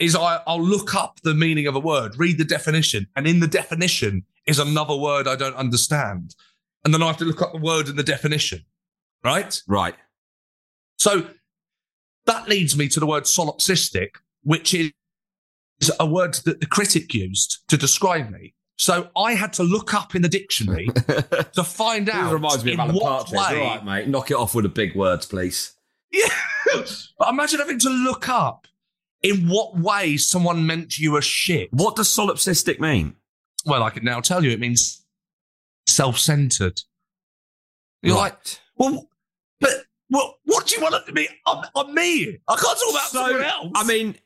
Is 0.00 0.16
I 0.16 0.40
I'll 0.46 0.60
look 0.60 0.94
up 0.96 1.20
the 1.22 1.34
meaning 1.34 1.68
of 1.68 1.76
a 1.76 1.80
word, 1.80 2.18
read 2.18 2.38
the 2.38 2.44
definition, 2.44 3.06
and 3.14 3.28
in 3.28 3.38
the 3.38 3.46
definition 3.46 4.24
is 4.46 4.58
another 4.58 4.96
word 4.96 5.28
I 5.28 5.36
don't 5.36 5.54
understand, 5.54 6.34
and 6.84 6.92
then 6.92 7.02
I 7.02 7.06
have 7.06 7.18
to 7.18 7.24
look 7.24 7.40
up 7.40 7.52
the 7.52 7.58
word 7.58 7.88
in 7.88 7.94
the 7.94 8.02
definition. 8.02 8.64
Right, 9.22 9.62
right. 9.68 9.94
So 10.98 11.28
that 12.26 12.48
leads 12.48 12.76
me 12.76 12.88
to 12.88 12.98
the 12.98 13.06
word 13.06 13.24
solipsistic, 13.24 14.16
which 14.42 14.74
is 14.74 14.92
a 16.00 16.06
word 16.06 16.34
that 16.44 16.60
the 16.60 16.66
critic 16.66 17.14
used 17.14 17.62
to 17.68 17.76
describe 17.76 18.30
me. 18.30 18.54
So 18.76 19.08
I 19.16 19.34
had 19.34 19.52
to 19.54 19.62
look 19.62 19.94
up 19.94 20.14
in 20.14 20.22
the 20.22 20.28
dictionary 20.28 20.86
to 21.52 21.64
find 21.64 22.08
out. 22.08 22.24
This 22.24 22.32
reminds 22.32 22.64
me 22.64 22.72
of 22.72 22.80
Alan 22.80 22.98
Partridge. 22.98 23.38
All 23.40 23.52
way- 23.52 23.60
right, 23.60 23.84
mate. 23.84 24.08
Knock 24.08 24.30
it 24.30 24.34
off 24.36 24.54
with 24.54 24.64
the 24.64 24.68
big 24.68 24.94
words, 24.96 25.26
please. 25.26 25.72
Yeah. 26.12 26.28
but 27.18 27.28
imagine 27.28 27.60
having 27.60 27.78
to 27.80 27.88
look 27.88 28.28
up 28.28 28.66
in 29.22 29.48
what 29.48 29.78
way 29.78 30.16
someone 30.16 30.66
meant 30.66 30.98
you 30.98 31.16
a 31.16 31.22
shit. 31.22 31.72
What 31.72 31.96
does 31.96 32.08
solipsistic 32.08 32.80
mean? 32.80 33.16
Well, 33.64 33.82
I 33.82 33.90
can 33.90 34.04
now 34.04 34.20
tell 34.20 34.44
you 34.44 34.50
it 34.50 34.60
means 34.60 35.04
self 35.86 36.18
centered. 36.18 36.80
You're 38.02 38.16
like, 38.16 38.36
well, 38.76 39.08
but 39.60 39.70
what, 40.08 40.34
what 40.44 40.66
do 40.66 40.74
you 40.76 40.82
want 40.82 40.94
it 40.96 41.06
to 41.06 41.12
me 41.12 41.26
on, 41.46 41.64
on 41.74 41.94
me? 41.94 42.38
I 42.46 42.54
can't 42.56 42.78
talk 42.78 42.90
about 42.90 43.08
So, 43.08 43.18
someone 43.28 43.42
else. 43.44 43.72
I 43.74 43.84
mean, 43.84 44.16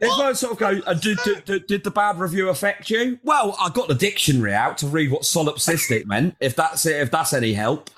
if 0.00 0.18
I 0.18 0.32
sort 0.32 0.52
of 0.52 0.58
go, 0.58 0.80
uh, 0.86 0.94
did, 0.94 1.18
did, 1.24 1.44
did, 1.44 1.66
did 1.66 1.84
the 1.84 1.90
bad 1.90 2.18
review 2.18 2.48
affect 2.48 2.90
you? 2.90 3.18
Well, 3.22 3.56
I 3.60 3.70
got 3.70 3.88
the 3.88 3.94
dictionary 3.94 4.54
out 4.54 4.78
to 4.78 4.86
read 4.86 5.10
what 5.10 5.22
solipsistic 5.22 6.06
meant. 6.06 6.36
If 6.40 6.56
that's 6.56 6.86
it, 6.86 7.00
if 7.00 7.10
that's 7.10 7.32
any 7.32 7.54
help. 7.54 7.90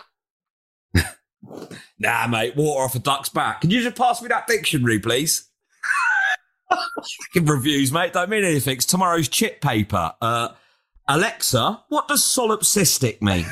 nah, 1.99 2.27
mate, 2.27 2.57
water 2.57 2.85
off 2.85 2.95
a 2.95 2.99
duck's 2.99 3.29
back. 3.29 3.61
Can 3.63 3.71
you 3.71 3.83
just 3.83 3.97
pass 3.97 4.23
me 4.23 4.29
that 4.29 4.47
dictionary, 4.47 4.99
please? 4.99 5.49
Fucking 6.71 7.47
reviews, 7.47 7.93
mate, 7.93 8.13
don't 8.13 8.31
mean 8.31 8.45
anything. 8.45 8.77
It's 8.77 8.87
tomorrow's 8.87 9.29
chip 9.29 9.61
paper. 9.61 10.13
Uh, 10.21 10.49
Alexa, 11.09 11.85
what 11.89 12.09
does 12.09 12.23
solipsistic 12.23 13.23
mean? 13.23 13.47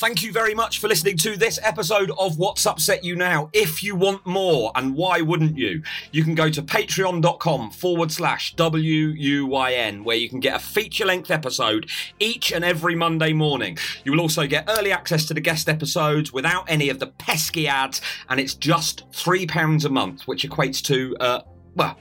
Thank 0.00 0.22
you 0.22 0.32
very 0.32 0.54
much 0.54 0.78
for 0.78 0.88
listening 0.88 1.18
to 1.18 1.36
this 1.36 1.58
episode 1.62 2.10
of 2.18 2.38
What's 2.38 2.64
Upset 2.64 3.04
You 3.04 3.16
Now. 3.16 3.50
If 3.52 3.82
you 3.82 3.94
want 3.94 4.24
more, 4.24 4.72
and 4.74 4.94
why 4.94 5.20
wouldn't 5.20 5.58
you, 5.58 5.82
you 6.10 6.24
can 6.24 6.34
go 6.34 6.48
to 6.48 6.62
patreon.com 6.62 7.70
forward 7.72 8.10
slash 8.10 8.54
WUYN, 8.54 10.02
where 10.02 10.16
you 10.16 10.30
can 10.30 10.40
get 10.40 10.56
a 10.56 10.58
feature 10.58 11.04
length 11.04 11.30
episode 11.30 11.90
each 12.18 12.50
and 12.50 12.64
every 12.64 12.94
Monday 12.94 13.34
morning. 13.34 13.76
You 14.02 14.12
will 14.12 14.22
also 14.22 14.46
get 14.46 14.70
early 14.70 14.90
access 14.90 15.26
to 15.26 15.34
the 15.34 15.40
guest 15.42 15.68
episodes 15.68 16.32
without 16.32 16.64
any 16.66 16.88
of 16.88 16.98
the 16.98 17.08
pesky 17.08 17.68
ads, 17.68 18.00
and 18.30 18.40
it's 18.40 18.54
just 18.54 19.06
£3 19.10 19.84
a 19.84 19.90
month, 19.90 20.22
which 20.22 20.48
equates 20.48 20.82
to, 20.84 21.14
uh, 21.20 21.42
well, 21.74 21.98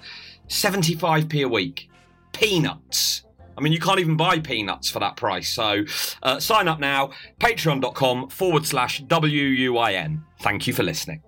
75p 0.47 1.43
a 1.43 1.49
week. 1.49 1.89
Peanuts. 2.31 3.25
I 3.59 3.61
mean, 3.61 3.73
you 3.73 3.79
can't 3.79 3.99
even 3.99 4.15
buy 4.15 4.39
peanuts 4.39 4.89
for 4.89 4.99
that 4.99 5.17
price. 5.17 5.49
So 5.49 5.83
uh, 6.23 6.39
sign 6.39 6.69
up 6.69 6.79
now, 6.79 7.11
patreon.com 7.41 8.29
forward 8.29 8.65
slash 8.65 9.03
WUYN. 9.03 10.23
Thank 10.39 10.65
you 10.65 10.73
for 10.73 10.83
listening. 10.83 11.23